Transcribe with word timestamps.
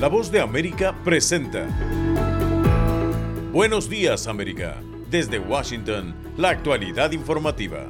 La 0.00 0.08
voz 0.08 0.32
de 0.32 0.40
América 0.40 0.94
presenta. 1.04 1.68
Buenos 3.52 3.90
días 3.90 4.28
América. 4.28 4.80
Desde 5.10 5.38
Washington, 5.38 6.14
la 6.38 6.48
actualidad 6.48 7.12
informativa. 7.12 7.86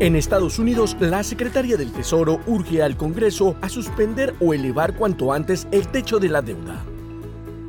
En 0.00 0.16
Estados 0.16 0.58
Unidos, 0.58 0.96
la 0.98 1.22
Secretaría 1.22 1.76
del 1.76 1.92
Tesoro 1.92 2.40
urge 2.48 2.82
al 2.82 2.96
Congreso 2.96 3.54
a 3.60 3.68
suspender 3.68 4.34
o 4.40 4.52
elevar 4.52 4.96
cuanto 4.96 5.32
antes 5.32 5.68
el 5.70 5.86
techo 5.86 6.18
de 6.18 6.30
la 6.30 6.42
deuda. 6.42 6.84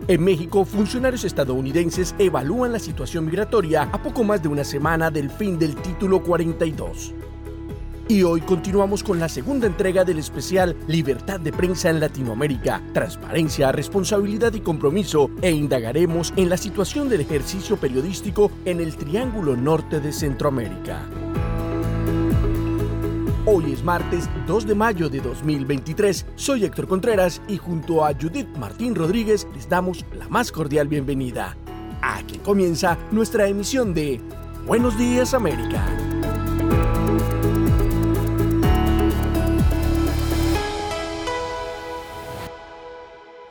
En 0.07 0.23
México, 0.23 0.66
funcionarios 0.66 1.23
estadounidenses 1.23 2.16
evalúan 2.18 2.71
la 2.71 2.80
situación 2.80 3.26
migratoria 3.26 3.84
a 3.84 4.02
poco 4.02 4.23
más 4.23 4.41
de 4.41 4.48
una 4.48 4.64
semana 4.64 5.12
del 5.12 5.30
fin 5.30 5.60
del 5.60 5.76
título 5.76 6.23
42. 6.23 7.14
Y 8.12 8.23
hoy 8.23 8.41
continuamos 8.41 9.04
con 9.04 9.20
la 9.20 9.30
segunda 9.30 9.68
entrega 9.68 10.04
del 10.04 10.17
especial 10.17 10.76
Libertad 10.88 11.40
de 11.40 11.54
Prensa 11.54 11.91
en 11.91 12.00
Latinoamérica, 12.00 12.81
Transparencia, 12.91 13.72
Responsabilidad 13.72 14.52
y 14.55 14.62
Compromiso 14.62 15.30
e 15.44 15.52
indagaremos 15.52 16.34
en 16.36 16.50
la 16.50 16.58
situación 16.58 17.08
del 17.08 17.22
ejercicio 17.22 17.77
periodístico 17.77 18.52
en 18.66 18.80
el 18.81 18.98
Triángulo 18.98 19.55
Norte 19.55 20.00
de 20.00 20.12
Centroamérica. 20.12 21.08
Hoy 23.45 23.73
es 23.73 23.84
martes 23.84 24.28
2 24.48 24.66
de 24.66 24.73
mayo 24.73 25.08
de 25.08 25.20
2023. 25.20 26.26
Soy 26.36 26.66
Héctor 26.66 26.88
Contreras 26.88 27.44
y 27.48 27.58
junto 27.58 28.03
a 28.03 28.16
Judith 28.20 28.50
Martín 28.58 28.95
Rodríguez 28.95 29.48
les 29.53 29.70
damos 29.70 30.03
la 30.17 30.28
más 30.30 30.52
cordial 30.52 30.88
bienvenida. 30.88 31.55
Aquí 32.02 32.39
comienza 32.39 32.98
nuestra 33.12 33.48
emisión 33.48 33.94
de 33.94 34.20
Buenos 34.66 34.98
Días 34.98 35.36
América. 35.36 35.86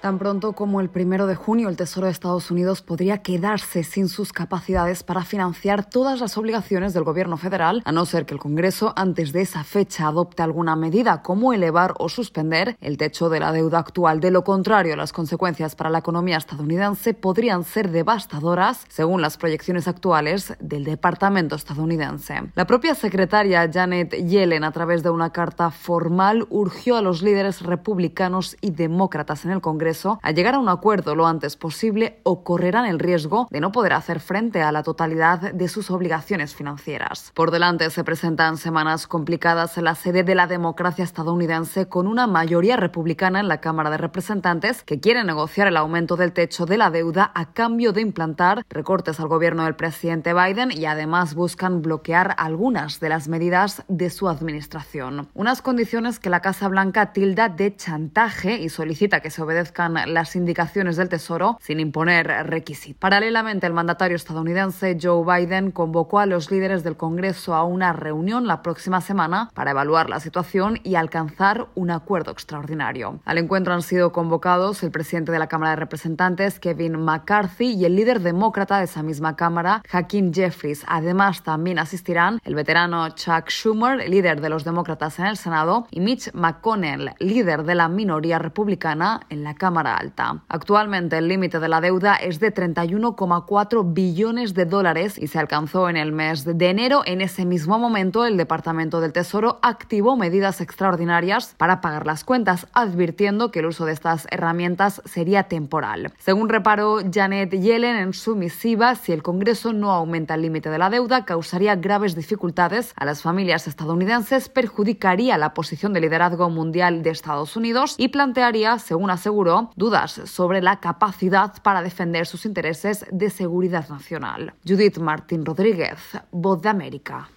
Tan 0.00 0.20
pronto 0.20 0.52
como 0.52 0.80
el 0.80 0.90
primero 0.90 1.26
de 1.26 1.34
junio, 1.34 1.68
el 1.68 1.76
Tesoro 1.76 2.06
de 2.06 2.12
Estados 2.12 2.52
Unidos 2.52 2.82
podría 2.82 3.18
quedarse 3.18 3.82
sin 3.82 4.08
sus 4.08 4.32
capacidades 4.32 5.02
para 5.02 5.24
financiar 5.24 5.84
todas 5.90 6.20
las 6.20 6.38
obligaciones 6.38 6.94
del 6.94 7.02
gobierno 7.02 7.36
federal, 7.36 7.82
a 7.84 7.90
no 7.90 8.06
ser 8.06 8.24
que 8.24 8.32
el 8.32 8.38
Congreso 8.38 8.92
antes 8.94 9.32
de 9.32 9.40
esa 9.40 9.64
fecha 9.64 10.06
adopte 10.06 10.44
alguna 10.44 10.76
medida 10.76 11.20
como 11.22 11.52
elevar 11.52 11.94
o 11.98 12.08
suspender 12.08 12.76
el 12.80 12.96
techo 12.96 13.28
de 13.28 13.40
la 13.40 13.50
deuda 13.50 13.80
actual. 13.80 14.20
De 14.20 14.30
lo 14.30 14.44
contrario, 14.44 14.94
las 14.94 15.12
consecuencias 15.12 15.74
para 15.74 15.90
la 15.90 15.98
economía 15.98 16.36
estadounidense 16.36 17.12
podrían 17.12 17.64
ser 17.64 17.90
devastadoras, 17.90 18.84
según 18.88 19.20
las 19.20 19.36
proyecciones 19.36 19.88
actuales 19.88 20.54
del 20.60 20.84
Departamento 20.84 21.56
estadounidense. 21.56 22.52
La 22.54 22.68
propia 22.68 22.94
secretaria 22.94 23.68
Janet 23.70 24.14
Yellen, 24.14 24.62
a 24.62 24.70
través 24.70 25.02
de 25.02 25.10
una 25.10 25.30
carta 25.30 25.72
formal, 25.72 26.46
urgió 26.50 26.96
a 26.96 27.02
los 27.02 27.20
líderes 27.20 27.62
republicanos 27.62 28.56
y 28.60 28.70
demócratas 28.70 29.44
en 29.44 29.50
el 29.50 29.60
Congreso 29.60 29.87
a 30.22 30.30
llegar 30.32 30.54
a 30.54 30.58
un 30.58 30.68
acuerdo 30.68 31.14
lo 31.14 31.26
antes 31.26 31.56
posible 31.56 32.20
o 32.24 32.44
correrán 32.44 32.86
el 32.86 32.98
riesgo 32.98 33.48
de 33.50 33.60
no 33.60 33.72
poder 33.72 33.92
hacer 33.94 34.20
frente 34.20 34.62
a 34.62 34.72
la 34.72 34.82
totalidad 34.82 35.52
de 35.52 35.68
sus 35.68 35.90
obligaciones 35.90 36.54
financieras. 36.54 37.32
Por 37.34 37.50
delante 37.50 37.88
se 37.90 38.04
presentan 38.04 38.56
semanas 38.56 39.06
complicadas 39.06 39.78
en 39.78 39.84
la 39.84 39.94
sede 39.94 40.22
de 40.22 40.34
la 40.34 40.46
democracia 40.46 41.04
estadounidense 41.04 41.88
con 41.88 42.06
una 42.06 42.26
mayoría 42.26 42.76
republicana 42.76 43.40
en 43.40 43.48
la 43.48 43.60
Cámara 43.60 43.90
de 43.90 43.96
Representantes 43.96 44.82
que 44.82 45.00
quiere 45.00 45.24
negociar 45.24 45.68
el 45.68 45.76
aumento 45.76 46.16
del 46.16 46.32
techo 46.32 46.66
de 46.66 46.76
la 46.76 46.90
deuda 46.90 47.32
a 47.34 47.52
cambio 47.52 47.92
de 47.92 48.00
implantar 48.00 48.64
recortes 48.68 49.20
al 49.20 49.28
gobierno 49.28 49.64
del 49.64 49.76
presidente 49.76 50.34
Biden 50.34 50.70
y 50.70 50.84
además 50.84 51.34
buscan 51.34 51.82
bloquear 51.82 52.34
algunas 52.38 53.00
de 53.00 53.08
las 53.08 53.28
medidas 53.28 53.84
de 53.88 54.10
su 54.10 54.28
administración. 54.28 55.28
Unas 55.34 55.62
condiciones 55.62 56.18
que 56.18 56.30
la 56.30 56.40
Casa 56.40 56.68
Blanca 56.68 57.12
tilda 57.12 57.48
de 57.48 57.74
chantaje 57.76 58.58
y 58.58 58.68
solicita 58.68 59.20
que 59.20 59.30
se 59.30 59.42
obedezca 59.42 59.77
las 59.78 60.34
indicaciones 60.34 60.96
del 60.96 61.08
Tesoro 61.08 61.58
sin 61.60 61.78
imponer 61.78 62.26
requisitos. 62.46 62.98
Paralelamente, 62.98 63.66
el 63.66 63.72
mandatario 63.72 64.16
estadounidense 64.16 64.98
Joe 65.00 65.24
Biden 65.24 65.70
convocó 65.70 66.18
a 66.18 66.26
los 66.26 66.50
líderes 66.50 66.82
del 66.82 66.96
Congreso 66.96 67.54
a 67.54 67.64
una 67.64 67.92
reunión 67.92 68.46
la 68.46 68.62
próxima 68.62 69.00
semana 69.00 69.50
para 69.54 69.70
evaluar 69.70 70.10
la 70.10 70.18
situación 70.20 70.80
y 70.82 70.96
alcanzar 70.96 71.68
un 71.76 71.90
acuerdo 71.90 72.32
extraordinario. 72.32 73.20
Al 73.24 73.38
encuentro 73.38 73.72
han 73.72 73.82
sido 73.82 74.10
convocados 74.10 74.82
el 74.82 74.90
presidente 74.90 75.30
de 75.30 75.38
la 75.38 75.46
Cámara 75.46 75.70
de 75.70 75.76
Representantes, 75.76 76.58
Kevin 76.58 76.98
McCarthy, 77.04 77.74
y 77.74 77.84
el 77.84 77.94
líder 77.94 78.20
demócrata 78.20 78.78
de 78.78 78.84
esa 78.84 79.02
misma 79.02 79.36
Cámara, 79.36 79.82
Hakeem 79.92 80.32
Jeffries. 80.32 80.84
Además, 80.88 81.42
también 81.42 81.78
asistirán 81.78 82.40
el 82.44 82.54
veterano 82.54 83.08
Chuck 83.10 83.48
Schumer, 83.48 84.08
líder 84.08 84.40
de 84.40 84.48
los 84.48 84.64
demócratas 84.64 85.18
en 85.18 85.26
el 85.26 85.36
Senado, 85.36 85.86
y 85.90 86.00
Mitch 86.00 86.32
McConnell, 86.34 87.14
líder 87.20 87.62
de 87.62 87.74
la 87.74 87.88
minoría 87.88 88.38
republicana 88.38 89.20
en 89.28 89.44
la 89.44 89.54
Cámara 89.54 89.67
Cámara 89.68 89.98
Alta. 89.98 90.44
Actualmente 90.48 91.18
el 91.18 91.28
límite 91.28 91.60
de 91.60 91.68
la 91.68 91.82
deuda 91.82 92.14
es 92.14 92.40
de 92.40 92.54
31,4 92.54 93.92
billones 93.92 94.54
de 94.54 94.64
dólares 94.64 95.18
y 95.18 95.26
se 95.26 95.38
alcanzó 95.38 95.90
en 95.90 95.98
el 95.98 96.10
mes 96.10 96.46
de 96.46 96.70
enero. 96.70 97.02
En 97.04 97.20
ese 97.20 97.44
mismo 97.44 97.78
momento, 97.78 98.24
el 98.24 98.38
Departamento 98.38 99.02
del 99.02 99.12
Tesoro 99.12 99.58
activó 99.60 100.16
medidas 100.16 100.62
extraordinarias 100.62 101.54
para 101.58 101.82
pagar 101.82 102.06
las 102.06 102.24
cuentas, 102.24 102.66
advirtiendo 102.72 103.50
que 103.50 103.58
el 103.58 103.66
uso 103.66 103.84
de 103.84 103.92
estas 103.92 104.26
herramientas 104.30 105.02
sería 105.04 105.42
temporal. 105.42 106.14
Según 106.16 106.48
reparó 106.48 107.00
Janet 107.12 107.50
Yellen 107.50 107.96
en 107.96 108.14
su 108.14 108.36
misiva, 108.36 108.94
si 108.94 109.12
el 109.12 109.22
Congreso 109.22 109.74
no 109.74 109.90
aumenta 109.90 110.32
el 110.36 110.40
límite 110.40 110.70
de 110.70 110.78
la 110.78 110.88
deuda, 110.88 111.26
causaría 111.26 111.76
graves 111.76 112.14
dificultades 112.14 112.94
a 112.96 113.04
las 113.04 113.20
familias 113.20 113.68
estadounidenses, 113.68 114.48
perjudicaría 114.48 115.36
la 115.36 115.52
posición 115.52 115.92
de 115.92 116.00
liderazgo 116.00 116.48
mundial 116.48 117.02
de 117.02 117.10
Estados 117.10 117.54
Unidos 117.54 117.96
y 117.98 118.08
plantearía, 118.08 118.78
según 118.78 119.10
aseguró, 119.10 119.57
dudas 119.76 120.20
sobre 120.24 120.62
la 120.62 120.80
capacidad 120.80 121.62
para 121.62 121.82
defender 121.82 122.26
sus 122.26 122.46
intereses 122.46 123.04
de 123.10 123.30
seguridad 123.30 123.88
nacional. 123.88 124.54
Judith 124.66 124.98
Martín 124.98 125.44
Rodríguez, 125.44 125.98
Voz 126.30 126.60
de 126.62 126.68
América. 126.68 127.28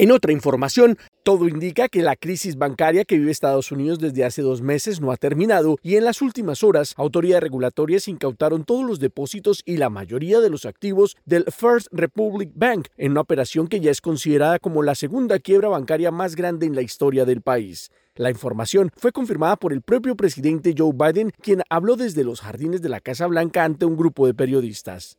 En 0.00 0.12
otra 0.12 0.30
información, 0.30 0.96
todo 1.24 1.48
indica 1.48 1.88
que 1.88 2.02
la 2.02 2.14
crisis 2.14 2.56
bancaria 2.56 3.04
que 3.04 3.18
vive 3.18 3.32
Estados 3.32 3.72
Unidos 3.72 3.98
desde 3.98 4.24
hace 4.24 4.42
dos 4.42 4.62
meses 4.62 5.00
no 5.00 5.10
ha 5.10 5.16
terminado 5.16 5.76
y 5.82 5.96
en 5.96 6.04
las 6.04 6.22
últimas 6.22 6.62
horas 6.62 6.94
autoridades 6.96 7.42
regulatorias 7.42 8.06
incautaron 8.06 8.62
todos 8.62 8.86
los 8.86 9.00
depósitos 9.00 9.60
y 9.66 9.76
la 9.76 9.90
mayoría 9.90 10.38
de 10.38 10.50
los 10.50 10.66
activos 10.66 11.16
del 11.24 11.46
First 11.46 11.88
Republic 11.90 12.50
Bank 12.54 12.86
en 12.96 13.10
una 13.10 13.22
operación 13.22 13.66
que 13.66 13.80
ya 13.80 13.90
es 13.90 14.00
considerada 14.00 14.60
como 14.60 14.84
la 14.84 14.94
segunda 14.94 15.40
quiebra 15.40 15.68
bancaria 15.68 16.12
más 16.12 16.36
grande 16.36 16.66
en 16.66 16.76
la 16.76 16.82
historia 16.82 17.24
del 17.24 17.42
país. 17.42 17.90
La 18.18 18.30
información 18.30 18.90
fue 18.96 19.12
confirmada 19.12 19.54
por 19.54 19.72
el 19.72 19.80
propio 19.80 20.16
presidente 20.16 20.74
Joe 20.76 20.90
Biden, 20.92 21.30
quien 21.40 21.62
habló 21.70 21.94
desde 21.94 22.24
los 22.24 22.40
jardines 22.40 22.82
de 22.82 22.88
la 22.88 22.98
Casa 22.98 23.28
Blanca 23.28 23.62
ante 23.62 23.84
un 23.84 23.96
grupo 23.96 24.26
de 24.26 24.34
periodistas. 24.34 25.16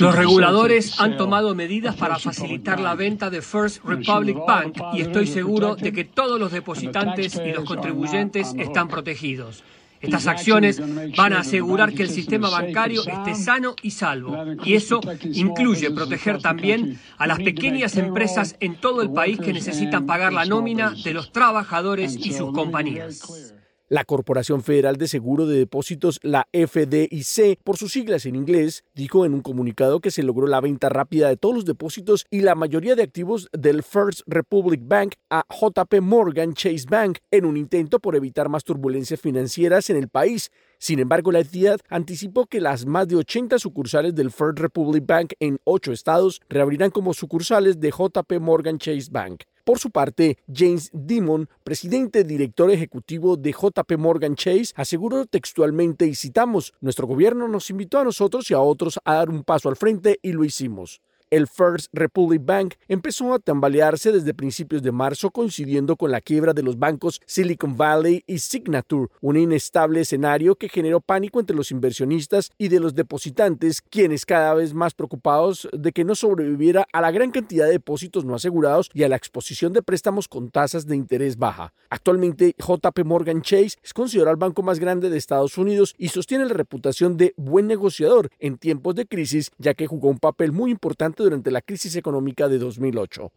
Los 0.00 0.16
reguladores 0.16 1.00
han 1.00 1.16
tomado 1.16 1.54
medidas 1.54 1.94
para 1.94 2.18
facilitar 2.18 2.80
la 2.80 2.96
venta 2.96 3.30
de 3.30 3.40
First 3.40 3.84
Republic 3.84 4.36
Bank 4.44 4.76
y 4.94 5.02
estoy 5.02 5.28
seguro 5.28 5.76
de 5.76 5.92
que 5.92 6.04
todos 6.04 6.40
los 6.40 6.50
depositantes 6.50 7.40
y 7.46 7.52
los 7.52 7.64
contribuyentes 7.64 8.52
están 8.58 8.88
protegidos. 8.88 9.62
Estas 10.00 10.26
acciones 10.26 10.80
van 11.16 11.32
a 11.32 11.40
asegurar 11.40 11.92
que 11.92 12.02
el 12.02 12.10
sistema 12.10 12.50
bancario 12.50 13.02
esté 13.06 13.34
sano 13.34 13.74
y 13.82 13.90
salvo. 13.90 14.36
Y 14.64 14.74
eso 14.74 15.00
incluye 15.22 15.90
proteger 15.90 16.40
también 16.40 16.98
a 17.18 17.26
las 17.26 17.38
pequeñas 17.38 17.96
empresas 17.96 18.56
en 18.60 18.76
todo 18.76 19.02
el 19.02 19.10
país 19.10 19.38
que 19.38 19.52
necesitan 19.52 20.06
pagar 20.06 20.32
la 20.32 20.44
nómina 20.44 20.94
de 21.04 21.14
los 21.14 21.32
trabajadores 21.32 22.16
y 22.16 22.32
sus 22.32 22.52
compañías. 22.52 23.54
La 23.88 24.04
Corporación 24.04 24.64
Federal 24.64 24.96
de 24.96 25.06
Seguro 25.06 25.46
de 25.46 25.58
Depósitos, 25.58 26.18
la 26.24 26.48
FDIC, 26.52 27.60
por 27.62 27.76
sus 27.76 27.92
siglas 27.92 28.26
en 28.26 28.34
inglés, 28.34 28.82
dijo 28.96 29.24
en 29.24 29.32
un 29.32 29.42
comunicado 29.42 30.00
que 30.00 30.10
se 30.10 30.24
logró 30.24 30.48
la 30.48 30.60
venta 30.60 30.88
rápida 30.88 31.28
de 31.28 31.36
todos 31.36 31.54
los 31.54 31.64
depósitos 31.66 32.26
y 32.28 32.40
la 32.40 32.56
mayoría 32.56 32.96
de 32.96 33.04
activos 33.04 33.48
del 33.52 33.84
First 33.84 34.22
Republic 34.26 34.80
Bank 34.82 35.14
a 35.30 35.44
JP 35.48 36.00
Morgan 36.00 36.54
Chase 36.54 36.86
Bank 36.90 37.18
en 37.30 37.44
un 37.44 37.56
intento 37.56 38.00
por 38.00 38.16
evitar 38.16 38.48
más 38.48 38.64
turbulencias 38.64 39.20
financieras 39.20 39.88
en 39.88 39.98
el 39.98 40.08
país. 40.08 40.50
Sin 40.78 40.98
embargo, 40.98 41.30
la 41.30 41.38
entidad 41.38 41.78
anticipó 41.88 42.46
que 42.46 42.60
las 42.60 42.86
más 42.86 43.06
de 43.06 43.14
80 43.14 43.60
sucursales 43.60 44.16
del 44.16 44.32
First 44.32 44.58
Republic 44.58 45.06
Bank 45.06 45.34
en 45.38 45.60
ocho 45.62 45.92
estados 45.92 46.40
reabrirán 46.48 46.90
como 46.90 47.14
sucursales 47.14 47.78
de 47.78 47.90
JP 47.90 48.40
Morgan 48.40 48.78
Chase 48.78 49.10
Bank. 49.12 49.44
Por 49.66 49.80
su 49.80 49.90
parte, 49.90 50.38
James 50.46 50.90
Dimon, 50.92 51.48
presidente 51.64 52.22
director 52.22 52.70
ejecutivo 52.70 53.36
de 53.36 53.50
JP 53.50 53.98
Morgan 53.98 54.36
Chase, 54.36 54.72
aseguró 54.76 55.26
textualmente 55.26 56.06
y 56.06 56.14
citamos, 56.14 56.72
nuestro 56.80 57.08
gobierno 57.08 57.48
nos 57.48 57.68
invitó 57.70 57.98
a 57.98 58.04
nosotros 58.04 58.48
y 58.48 58.54
a 58.54 58.60
otros 58.60 59.00
a 59.04 59.14
dar 59.14 59.28
un 59.28 59.42
paso 59.42 59.68
al 59.68 59.74
frente 59.74 60.20
y 60.22 60.30
lo 60.30 60.44
hicimos. 60.44 61.00
El 61.28 61.48
First 61.48 61.88
Republic 61.92 62.42
Bank 62.44 62.74
empezó 62.86 63.34
a 63.34 63.40
tambalearse 63.40 64.12
desde 64.12 64.32
principios 64.32 64.80
de 64.82 64.92
marzo 64.92 65.32
coincidiendo 65.32 65.96
con 65.96 66.12
la 66.12 66.20
quiebra 66.20 66.52
de 66.52 66.62
los 66.62 66.78
bancos 66.78 67.20
Silicon 67.26 67.76
Valley 67.76 68.22
y 68.28 68.38
Signature, 68.38 69.08
un 69.20 69.36
inestable 69.36 70.02
escenario 70.02 70.54
que 70.54 70.68
generó 70.68 71.00
pánico 71.00 71.40
entre 71.40 71.56
los 71.56 71.72
inversionistas 71.72 72.52
y 72.58 72.68
de 72.68 72.78
los 72.78 72.94
depositantes, 72.94 73.82
quienes 73.82 74.24
cada 74.24 74.54
vez 74.54 74.72
más 74.72 74.94
preocupados 74.94 75.68
de 75.72 75.90
que 75.90 76.04
no 76.04 76.14
sobreviviera 76.14 76.86
a 76.92 77.00
la 77.00 77.10
gran 77.10 77.32
cantidad 77.32 77.66
de 77.66 77.72
depósitos 77.72 78.24
no 78.24 78.36
asegurados 78.36 78.88
y 78.94 79.02
a 79.02 79.08
la 79.08 79.16
exposición 79.16 79.72
de 79.72 79.82
préstamos 79.82 80.28
con 80.28 80.50
tasas 80.50 80.86
de 80.86 80.94
interés 80.94 81.36
baja. 81.38 81.74
Actualmente, 81.90 82.54
JP 82.56 83.04
Morgan 83.04 83.42
Chase 83.42 83.78
es 83.82 83.92
considerado 83.92 84.30
el 84.30 84.38
banco 84.38 84.62
más 84.62 84.78
grande 84.78 85.10
de 85.10 85.18
Estados 85.18 85.58
Unidos 85.58 85.96
y 85.98 86.08
sostiene 86.08 86.44
la 86.44 86.54
reputación 86.54 87.16
de 87.16 87.34
buen 87.36 87.66
negociador 87.66 88.30
en 88.38 88.58
tiempos 88.58 88.94
de 88.94 89.06
crisis, 89.06 89.50
ya 89.58 89.74
que 89.74 89.88
jugó 89.88 90.08
un 90.08 90.18
papel 90.20 90.52
muy 90.52 90.70
importante 90.70 91.15
durante 91.24 91.50
la 91.50 91.62
crisis 91.62 91.96
económica 91.96 92.48
de 92.48 92.58
2008. 92.58 93.32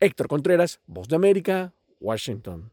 Héctor 0.00 0.28
Contreras, 0.28 0.80
Voz 0.86 1.08
de 1.08 1.16
América, 1.16 1.72
Washington. 2.00 2.70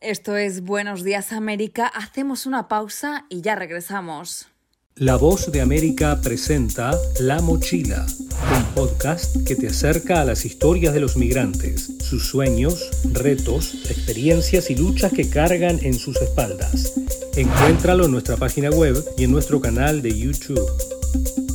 Esto 0.00 0.36
es 0.36 0.62
Buenos 0.62 1.02
Días 1.02 1.32
América. 1.32 1.86
Hacemos 1.86 2.46
una 2.46 2.68
pausa 2.68 3.26
y 3.28 3.40
ya 3.40 3.56
regresamos. 3.56 4.48
La 4.94 5.16
Voz 5.16 5.52
de 5.52 5.60
América 5.60 6.20
presenta 6.22 6.90
La 7.20 7.40
Mochila, 7.40 8.04
un 8.56 8.64
podcast 8.74 9.46
que 9.46 9.54
te 9.54 9.68
acerca 9.68 10.20
a 10.20 10.24
las 10.24 10.44
historias 10.44 10.92
de 10.92 10.98
los 10.98 11.16
migrantes, 11.16 11.98
sus 12.00 12.26
sueños, 12.26 12.90
retos, 13.12 13.74
experiencias 13.90 14.70
y 14.70 14.74
luchas 14.74 15.12
que 15.12 15.30
cargan 15.30 15.78
en 15.82 15.94
sus 15.94 16.20
espaldas. 16.20 16.94
Encuéntralo 17.36 18.06
en 18.06 18.10
nuestra 18.10 18.36
página 18.36 18.70
web 18.70 18.96
y 19.16 19.22
en 19.22 19.30
nuestro 19.30 19.60
canal 19.60 20.02
de 20.02 20.18
YouTube. 20.18 21.47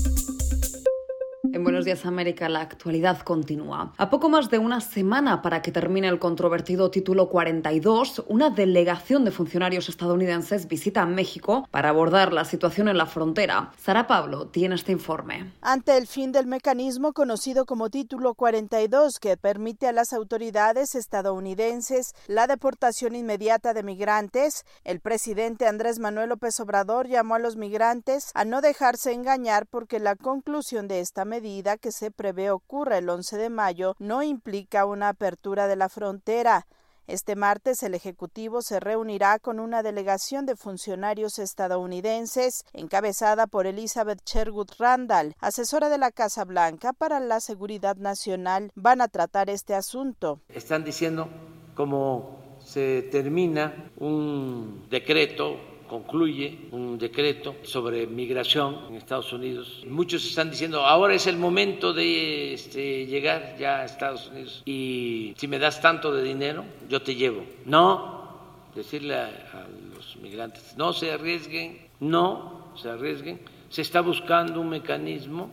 Buenos 1.83 1.99
Días 1.99 2.05
América, 2.05 2.47
la 2.47 2.61
actualidad 2.61 3.19
continúa. 3.23 3.91
A 3.97 4.09
poco 4.09 4.29
más 4.29 4.49
de 4.49 4.57
una 4.57 4.79
semana 4.79 5.41
para 5.41 5.61
que 5.61 5.73
termine 5.73 6.07
el 6.07 6.17
controvertido 6.17 6.89
título 6.89 7.27
42, 7.27 8.23
una 8.29 8.49
delegación 8.49 9.25
de 9.25 9.31
funcionarios 9.31 9.89
estadounidenses 9.89 10.69
visita 10.69 11.05
México 11.05 11.67
para 11.71 11.89
abordar 11.89 12.31
la 12.31 12.45
situación 12.45 12.87
en 12.87 12.97
la 12.97 13.05
frontera. 13.05 13.73
Sara 13.77 14.07
Pablo 14.07 14.47
tiene 14.47 14.75
este 14.75 14.93
informe. 14.93 15.51
Ante 15.59 15.97
el 15.97 16.07
fin 16.07 16.31
del 16.31 16.47
mecanismo 16.47 17.11
conocido 17.11 17.65
como 17.65 17.89
título 17.89 18.33
42, 18.33 19.19
que 19.19 19.35
permite 19.35 19.87
a 19.87 19.91
las 19.91 20.13
autoridades 20.13 20.95
estadounidenses 20.95 22.15
la 22.27 22.47
deportación 22.47 23.13
inmediata 23.13 23.73
de 23.73 23.83
migrantes, 23.83 24.63
el 24.85 25.01
presidente 25.01 25.67
Andrés 25.67 25.99
Manuel 25.99 26.29
López 26.29 26.57
Obrador 26.61 27.09
llamó 27.09 27.35
a 27.35 27.39
los 27.39 27.57
migrantes 27.57 28.31
a 28.35 28.45
no 28.45 28.61
dejarse 28.61 29.11
engañar 29.11 29.65
porque 29.65 29.99
la 29.99 30.15
conclusión 30.15 30.87
de 30.87 31.01
esta 31.01 31.25
medida 31.25 31.72
que 31.77 31.91
se 31.91 32.11
prevé 32.11 32.51
ocurra 32.51 32.97
el 32.97 33.09
11 33.09 33.37
de 33.37 33.49
mayo 33.49 33.95
no 33.99 34.23
implica 34.23 34.85
una 34.85 35.09
apertura 35.09 35.67
de 35.67 35.75
la 35.75 35.89
frontera. 35.89 36.67
Este 37.05 37.35
martes 37.35 37.83
el 37.83 37.95
Ejecutivo 37.95 38.61
se 38.61 38.79
reunirá 38.79 39.37
con 39.39 39.59
una 39.59 39.83
delegación 39.83 40.45
de 40.45 40.55
funcionarios 40.55 41.37
estadounidenses 41.37 42.63
encabezada 42.71 43.45
por 43.45 43.67
Elizabeth 43.67 44.21
Sherwood 44.25 44.69
Randall, 44.79 45.35
asesora 45.39 45.89
de 45.89 45.97
la 45.97 46.11
Casa 46.11 46.45
Blanca 46.45 46.93
para 46.93 47.19
la 47.19 47.41
Seguridad 47.41 47.97
Nacional. 47.97 48.71
Van 48.75 49.01
a 49.01 49.09
tratar 49.09 49.49
este 49.49 49.75
asunto. 49.75 50.39
Están 50.47 50.85
diciendo 50.85 51.27
cómo 51.75 52.57
se 52.59 53.01
termina 53.11 53.91
un 53.97 54.87
decreto 54.89 55.72
concluye 55.87 56.67
un 56.71 56.97
decreto 56.97 57.55
sobre 57.63 58.07
migración 58.07 58.79
en 58.89 58.95
Estados 58.95 59.31
Unidos. 59.33 59.83
Muchos 59.87 60.25
están 60.25 60.51
diciendo, 60.51 60.85
ahora 60.85 61.13
es 61.13 61.27
el 61.27 61.37
momento 61.37 61.93
de 61.93 62.53
este, 62.53 63.05
llegar 63.05 63.55
ya 63.57 63.81
a 63.81 63.85
Estados 63.85 64.29
Unidos 64.29 64.61
y 64.65 65.33
si 65.37 65.47
me 65.47 65.59
das 65.59 65.81
tanto 65.81 66.13
de 66.13 66.23
dinero, 66.23 66.65
yo 66.89 67.01
te 67.01 67.15
llevo. 67.15 67.43
No, 67.65 68.29
decirle 68.75 69.15
a, 69.15 69.25
a 69.25 69.67
los 69.95 70.17
migrantes, 70.17 70.75
no 70.77 70.93
se 70.93 71.11
arriesguen, 71.11 71.87
no 71.99 72.71
se 72.75 72.89
arriesguen. 72.89 73.41
Se 73.69 73.81
está 73.81 74.01
buscando 74.01 74.61
un 74.61 74.69
mecanismo 74.69 75.49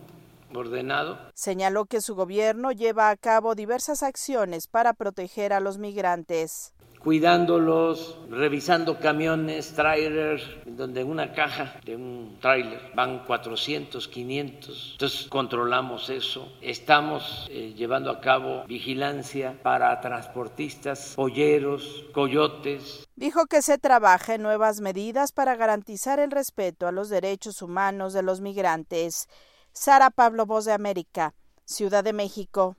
ordenado. 0.53 1.17
Señaló 1.33 1.85
que 1.85 2.01
su 2.01 2.15
gobierno 2.15 2.71
lleva 2.71 3.09
a 3.09 3.17
cabo 3.17 3.55
diversas 3.55 4.03
acciones 4.03 4.67
para 4.67 4.93
proteger 4.93 5.53
a 5.53 5.59
los 5.59 5.77
migrantes 5.77 6.73
cuidándolos, 7.03 8.17
revisando 8.29 8.99
camiones, 8.99 9.73
trailers, 9.73 10.43
donde 10.65 11.03
una 11.03 11.33
caja 11.33 11.79
de 11.83 11.95
un 11.95 12.37
trailer 12.39 12.91
van 12.93 13.25
400, 13.25 14.07
500. 14.07 14.89
Entonces 14.93 15.27
controlamos 15.27 16.09
eso. 16.09 16.51
Estamos 16.61 17.47
eh, 17.51 17.73
llevando 17.75 18.11
a 18.11 18.21
cabo 18.21 18.63
vigilancia 18.67 19.59
para 19.63 19.99
transportistas, 19.99 21.13
polleros, 21.15 22.05
coyotes. 22.13 23.07
Dijo 23.15 23.45
que 23.47 23.61
se 23.61 23.77
trabaja 23.77 24.35
en 24.35 24.43
nuevas 24.43 24.81
medidas 24.81 25.31
para 25.31 25.55
garantizar 25.55 26.19
el 26.19 26.31
respeto 26.31 26.87
a 26.87 26.91
los 26.91 27.09
derechos 27.09 27.61
humanos 27.61 28.13
de 28.13 28.23
los 28.23 28.41
migrantes. 28.41 29.27
Sara 29.73 30.09
Pablo, 30.09 30.45
Voz 30.45 30.65
de 30.65 30.73
América, 30.73 31.33
Ciudad 31.65 32.03
de 32.03 32.13
México. 32.13 32.75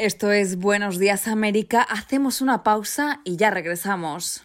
Esto 0.00 0.32
es 0.32 0.56
Buenos 0.56 0.98
Días 0.98 1.28
América. 1.28 1.82
Hacemos 1.82 2.40
una 2.40 2.62
pausa 2.62 3.20
y 3.22 3.36
ya 3.36 3.50
regresamos. 3.50 4.44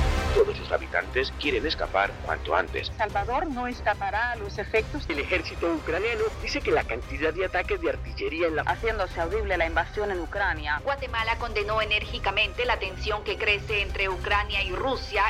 Sus 0.71 0.77
habitantes 0.77 1.33
quieren 1.41 1.65
escapar 1.65 2.11
cuanto 2.25 2.55
antes. 2.55 2.91
Salvador 2.97 3.45
no 3.47 3.67
escapará 3.67 4.31
a 4.31 4.35
los 4.37 4.57
efectos. 4.57 5.03
El 5.09 5.19
ejército 5.19 5.69
ucraniano 5.73 6.21
dice 6.41 6.61
que 6.61 6.71
la 6.71 6.85
cantidad 6.85 7.33
de 7.33 7.43
ataques 7.43 7.81
de 7.81 7.89
artillería 7.89 8.47
en 8.47 8.55
la... 8.55 8.61
Haciéndose 8.61 9.19
audible 9.19 9.57
la 9.57 9.67
invasión 9.67 10.11
en 10.11 10.21
Ucrania. 10.21 10.79
Guatemala 10.85 11.35
condenó 11.39 11.81
enérgicamente 11.81 12.65
la 12.65 12.79
tensión 12.79 13.21
que 13.25 13.37
crece 13.37 13.81
entre 13.81 14.07
Ucrania 14.07 14.63
y 14.63 14.71
Rusia. 14.71 15.23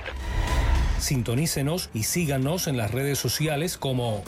Sintonícenos 0.99 1.89
y 1.91 2.03
síganos 2.03 2.67
en 2.67 2.77
las 2.77 2.91
redes 2.91 3.17
sociales 3.17 3.79
como 3.79 4.23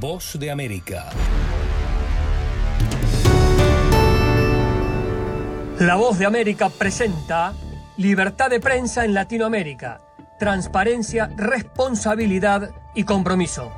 Voz 0.00 0.38
de 0.38 0.50
América. 0.50 1.10
La 5.78 5.96
Voz 5.96 6.18
de 6.18 6.24
América 6.24 6.70
presenta 6.70 7.52
Libertad 7.98 8.48
de 8.48 8.60
prensa 8.60 9.04
en 9.04 9.14
Latinoamérica. 9.14 10.05
Transparencia, 10.38 11.30
responsabilidad 11.34 12.70
y 12.94 13.04
compromiso. 13.04 13.72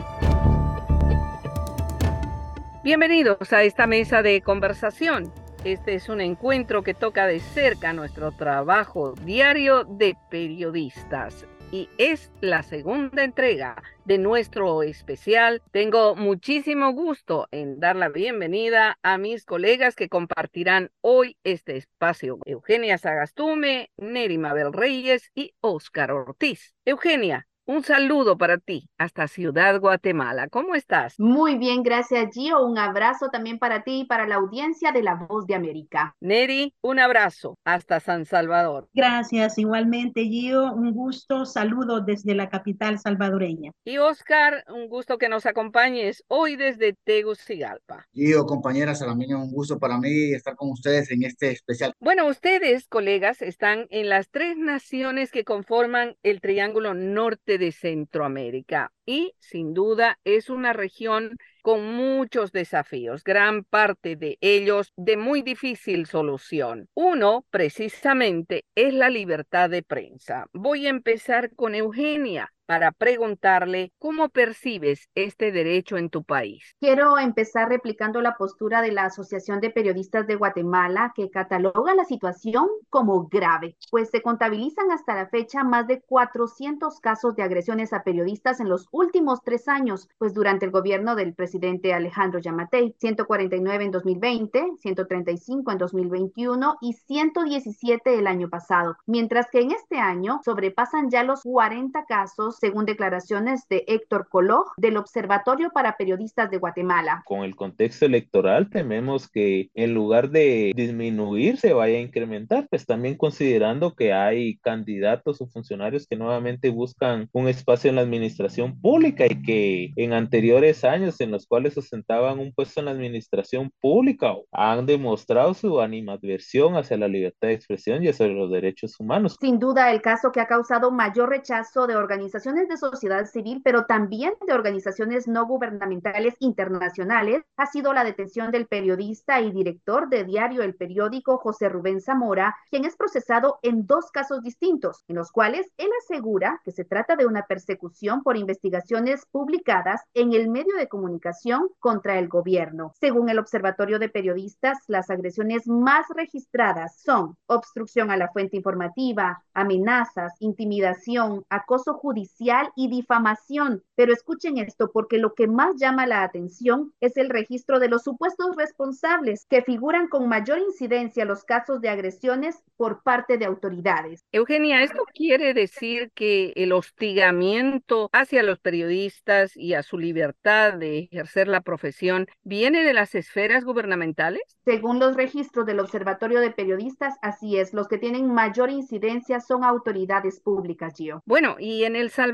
Bienvenidos 2.82 3.52
a 3.52 3.62
esta 3.62 3.86
mesa 3.86 4.22
de 4.22 4.40
conversación. 4.40 5.32
Este 5.62 5.94
es 5.94 6.08
un 6.08 6.20
encuentro 6.20 6.82
que 6.82 6.94
toca 6.94 7.26
de 7.26 7.38
cerca 7.38 7.92
nuestro 7.92 8.32
trabajo 8.32 9.12
diario 9.12 9.84
de 9.84 10.16
periodistas 10.30 11.46
y 11.70 11.88
es 11.98 12.30
la 12.40 12.62
segunda 12.62 13.24
entrega 13.24 13.82
de 14.04 14.18
nuestro 14.18 14.82
especial. 14.82 15.62
Tengo 15.70 16.14
muchísimo 16.14 16.92
gusto 16.92 17.48
en 17.50 17.78
dar 17.80 17.96
la 17.96 18.08
bienvenida 18.08 18.98
a 19.02 19.18
mis 19.18 19.44
colegas 19.44 19.94
que 19.94 20.08
compartirán 20.08 20.90
hoy 21.00 21.36
este 21.44 21.76
espacio. 21.76 22.38
Eugenia 22.46 22.98
Sagastume, 22.98 23.90
Neri 23.96 24.38
Mabel 24.38 24.72
Reyes 24.72 25.30
y 25.34 25.52
Óscar 25.60 26.10
Ortiz. 26.12 26.74
Eugenia, 26.84 27.46
un 27.68 27.82
saludo 27.82 28.38
para 28.38 28.56
ti 28.56 28.88
hasta 28.96 29.28
Ciudad 29.28 29.78
Guatemala. 29.78 30.48
¿Cómo 30.48 30.74
estás? 30.74 31.16
Muy 31.18 31.58
bien, 31.58 31.82
gracias 31.82 32.30
Gio. 32.32 32.64
Un 32.64 32.78
abrazo 32.78 33.28
también 33.30 33.58
para 33.58 33.84
ti 33.84 34.00
y 34.00 34.04
para 34.06 34.26
la 34.26 34.36
audiencia 34.36 34.90
de 34.90 35.02
La 35.02 35.16
Voz 35.16 35.46
de 35.46 35.54
América. 35.54 36.16
Neri, 36.18 36.72
un 36.80 36.98
abrazo 36.98 37.58
hasta 37.64 38.00
San 38.00 38.24
Salvador. 38.24 38.88
Gracias, 38.94 39.58
igualmente 39.58 40.22
Gio. 40.22 40.72
Un 40.72 40.94
gusto, 40.94 41.44
saludo 41.44 42.00
desde 42.00 42.34
la 42.34 42.48
capital 42.48 42.98
salvadoreña. 42.98 43.72
Y 43.84 43.98
Oscar, 43.98 44.64
un 44.68 44.88
gusto 44.88 45.18
que 45.18 45.28
nos 45.28 45.44
acompañes 45.44 46.24
hoy 46.28 46.56
desde 46.56 46.94
Tegucigalpa. 47.04 48.06
Gio, 48.14 48.46
compañera 48.46 48.94
Salamina, 48.94 49.36
un 49.36 49.52
gusto 49.52 49.78
para 49.78 49.98
mí 49.98 50.32
estar 50.32 50.56
con 50.56 50.70
ustedes 50.70 51.10
en 51.10 51.22
este 51.22 51.50
especial. 51.50 51.92
Bueno, 52.00 52.28
ustedes, 52.28 52.88
colegas, 52.88 53.42
están 53.42 53.86
en 53.90 54.08
las 54.08 54.30
tres 54.30 54.56
naciones 54.56 55.30
que 55.30 55.44
conforman 55.44 56.16
el 56.22 56.40
Triángulo 56.40 56.94
Norte 56.94 57.57
de 57.58 57.72
Centroamérica 57.72 58.92
y 59.04 59.34
sin 59.38 59.74
duda 59.74 60.18
es 60.24 60.50
una 60.50 60.72
región 60.72 61.36
con 61.62 61.92
muchos 61.94 62.52
desafíos, 62.52 63.24
gran 63.24 63.64
parte 63.64 64.16
de 64.16 64.38
ellos 64.40 64.92
de 64.96 65.16
muy 65.16 65.42
difícil 65.42 66.06
solución. 66.06 66.88
Uno, 66.94 67.44
precisamente, 67.50 68.64
es 68.74 68.94
la 68.94 69.10
libertad 69.10 69.68
de 69.68 69.82
prensa. 69.82 70.46
Voy 70.52 70.86
a 70.86 70.90
empezar 70.90 71.54
con 71.54 71.74
Eugenia 71.74 72.52
para 72.68 72.92
preguntarle 72.92 73.94
cómo 73.98 74.28
percibes 74.28 75.08
este 75.14 75.52
derecho 75.52 75.96
en 75.96 76.10
tu 76.10 76.22
país. 76.22 76.76
Quiero 76.78 77.18
empezar 77.18 77.70
replicando 77.70 78.20
la 78.20 78.36
postura 78.36 78.82
de 78.82 78.92
la 78.92 79.06
Asociación 79.06 79.60
de 79.60 79.70
Periodistas 79.70 80.26
de 80.26 80.34
Guatemala, 80.34 81.14
que 81.16 81.30
cataloga 81.30 81.94
la 81.94 82.04
situación 82.04 82.66
como 82.90 83.26
grave, 83.28 83.78
pues 83.90 84.10
se 84.10 84.20
contabilizan 84.20 84.90
hasta 84.90 85.14
la 85.14 85.28
fecha 85.28 85.64
más 85.64 85.86
de 85.86 86.02
400 86.02 87.00
casos 87.00 87.34
de 87.36 87.42
agresiones 87.42 87.94
a 87.94 88.02
periodistas 88.02 88.60
en 88.60 88.68
los 88.68 88.86
últimos 88.92 89.42
tres 89.42 89.66
años, 89.66 90.06
pues 90.18 90.34
durante 90.34 90.66
el 90.66 90.70
gobierno 90.70 91.16
del 91.16 91.34
presidente 91.34 91.94
Alejandro 91.94 92.38
Yamatei, 92.38 92.94
149 93.00 93.84
en 93.84 93.90
2020, 93.92 94.72
135 94.76 95.72
en 95.72 95.78
2021 95.78 96.76
y 96.82 96.92
117 96.92 98.18
el 98.18 98.26
año 98.26 98.50
pasado, 98.50 98.98
mientras 99.06 99.46
que 99.50 99.60
en 99.60 99.70
este 99.70 99.96
año 99.96 100.40
sobrepasan 100.44 101.08
ya 101.08 101.22
los 101.22 101.40
40 101.44 102.04
casos 102.04 102.57
según 102.58 102.86
declaraciones 102.86 103.66
de 103.68 103.84
Héctor 103.86 104.28
Coló 104.28 104.64
del 104.76 104.96
Observatorio 104.96 105.70
para 105.70 105.96
Periodistas 105.96 106.50
de 106.50 106.58
Guatemala. 106.58 107.22
Con 107.24 107.44
el 107.44 107.56
contexto 107.56 108.06
electoral 108.06 108.70
tememos 108.70 109.28
que 109.28 109.70
en 109.74 109.94
lugar 109.94 110.30
de 110.30 110.72
disminuir 110.74 111.58
se 111.58 111.72
vaya 111.72 111.98
a 111.98 112.00
incrementar, 112.00 112.66
pues 112.68 112.86
también 112.86 113.16
considerando 113.16 113.94
que 113.94 114.12
hay 114.12 114.58
candidatos 114.58 115.40
o 115.40 115.46
funcionarios 115.46 116.06
que 116.06 116.16
nuevamente 116.16 116.70
buscan 116.70 117.28
un 117.32 117.48
espacio 117.48 117.90
en 117.90 117.96
la 117.96 118.02
administración 118.02 118.80
pública 118.80 119.26
y 119.26 119.42
que 119.42 119.92
en 119.96 120.12
anteriores 120.12 120.84
años 120.84 121.20
en 121.20 121.30
los 121.30 121.46
cuales 121.46 121.76
ostentaban 121.76 122.38
un 122.38 122.52
puesto 122.52 122.80
en 122.80 122.86
la 122.86 122.92
administración 122.92 123.70
pública 123.80 124.34
han 124.52 124.86
demostrado 124.86 125.54
su 125.54 125.80
animadversión 125.80 126.76
hacia 126.76 126.96
la 126.96 127.08
libertad 127.08 127.48
de 127.48 127.54
expresión 127.54 128.02
y 128.02 128.08
hacia 128.08 128.26
los 128.26 128.50
derechos 128.50 128.98
humanos. 128.98 129.36
Sin 129.40 129.58
duda, 129.58 129.90
el 129.90 130.02
caso 130.02 130.32
que 130.32 130.40
ha 130.40 130.46
causado 130.46 130.90
mayor 130.90 131.28
rechazo 131.30 131.86
de 131.86 131.96
organizaciones 131.96 132.47
de 132.54 132.76
sociedad 132.78 133.26
civil, 133.26 133.60
pero 133.62 133.84
también 133.84 134.32
de 134.46 134.54
organizaciones 134.54 135.28
no 135.28 135.46
gubernamentales 135.46 136.34
internacionales, 136.38 137.42
ha 137.56 137.66
sido 137.66 137.92
la 137.92 138.04
detención 138.04 138.50
del 138.50 138.66
periodista 138.66 139.40
y 139.40 139.52
director 139.52 140.08
de 140.08 140.24
diario 140.24 140.62
El 140.62 140.74
Periódico 140.74 141.36
José 141.38 141.68
Rubén 141.68 142.00
Zamora, 142.00 142.56
quien 142.70 142.86
es 142.86 142.96
procesado 142.96 143.58
en 143.62 143.86
dos 143.86 144.10
casos 144.10 144.42
distintos, 144.42 145.04
en 145.08 145.16
los 145.16 145.30
cuales 145.30 145.70
él 145.76 145.90
asegura 146.02 146.60
que 146.64 146.72
se 146.72 146.84
trata 146.84 147.16
de 147.16 147.26
una 147.26 147.42
persecución 147.42 148.22
por 148.22 148.36
investigaciones 148.36 149.26
publicadas 149.30 150.00
en 150.14 150.32
el 150.32 150.48
medio 150.48 150.76
de 150.76 150.88
comunicación 150.88 151.68
contra 151.78 152.18
el 152.18 152.28
gobierno. 152.28 152.92
Según 152.98 153.28
el 153.28 153.38
Observatorio 153.38 153.98
de 153.98 154.08
Periodistas, 154.08 154.78
las 154.86 155.10
agresiones 155.10 155.66
más 155.68 156.06
registradas 156.14 156.98
son 157.00 157.36
obstrucción 157.46 158.10
a 158.10 158.16
la 158.16 158.28
fuente 158.28 158.56
informativa, 158.56 159.42
amenazas, 159.52 160.34
intimidación, 160.40 161.44
acoso 161.50 161.94
judicial, 161.94 162.37
y 162.76 162.88
difamación. 162.88 163.82
Pero 163.94 164.12
escuchen 164.12 164.58
esto, 164.58 164.90
porque 164.92 165.18
lo 165.18 165.34
que 165.34 165.48
más 165.48 165.76
llama 165.76 166.06
la 166.06 166.22
atención 166.22 166.92
es 167.00 167.16
el 167.16 167.30
registro 167.30 167.80
de 167.80 167.88
los 167.88 168.04
supuestos 168.04 168.54
responsables 168.56 169.44
que 169.48 169.62
figuran 169.62 170.08
con 170.08 170.28
mayor 170.28 170.58
incidencia 170.58 171.24
los 171.24 171.44
casos 171.44 171.80
de 171.80 171.88
agresiones 171.88 172.62
por 172.76 173.02
parte 173.02 173.38
de 173.38 173.44
autoridades. 173.44 174.24
Eugenia, 174.30 174.82
¿esto 174.82 175.02
quiere 175.12 175.52
decir 175.52 176.12
que 176.14 176.52
el 176.54 176.72
hostigamiento 176.72 178.08
hacia 178.12 178.42
los 178.42 178.60
periodistas 178.60 179.56
y 179.56 179.74
a 179.74 179.82
su 179.82 179.98
libertad 179.98 180.74
de 180.74 181.08
ejercer 181.10 181.48
la 181.48 181.60
profesión 181.60 182.28
viene 182.44 182.84
de 182.84 182.94
las 182.94 183.14
esferas 183.14 183.64
gubernamentales? 183.64 184.42
Según 184.64 185.00
los 185.00 185.16
registros 185.16 185.66
del 185.66 185.80
Observatorio 185.80 186.40
de 186.40 186.50
Periodistas, 186.50 187.14
así 187.20 187.56
es. 187.58 187.74
Los 187.74 187.88
que 187.88 187.98
tienen 187.98 188.32
mayor 188.32 188.70
incidencia 188.70 189.40
son 189.40 189.64
autoridades 189.64 190.40
públicas, 190.40 190.94
Gio. 190.96 191.22
Bueno, 191.26 191.56
y 191.58 191.84
en 191.84 191.96
El 191.96 192.10
Salvador, 192.10 192.27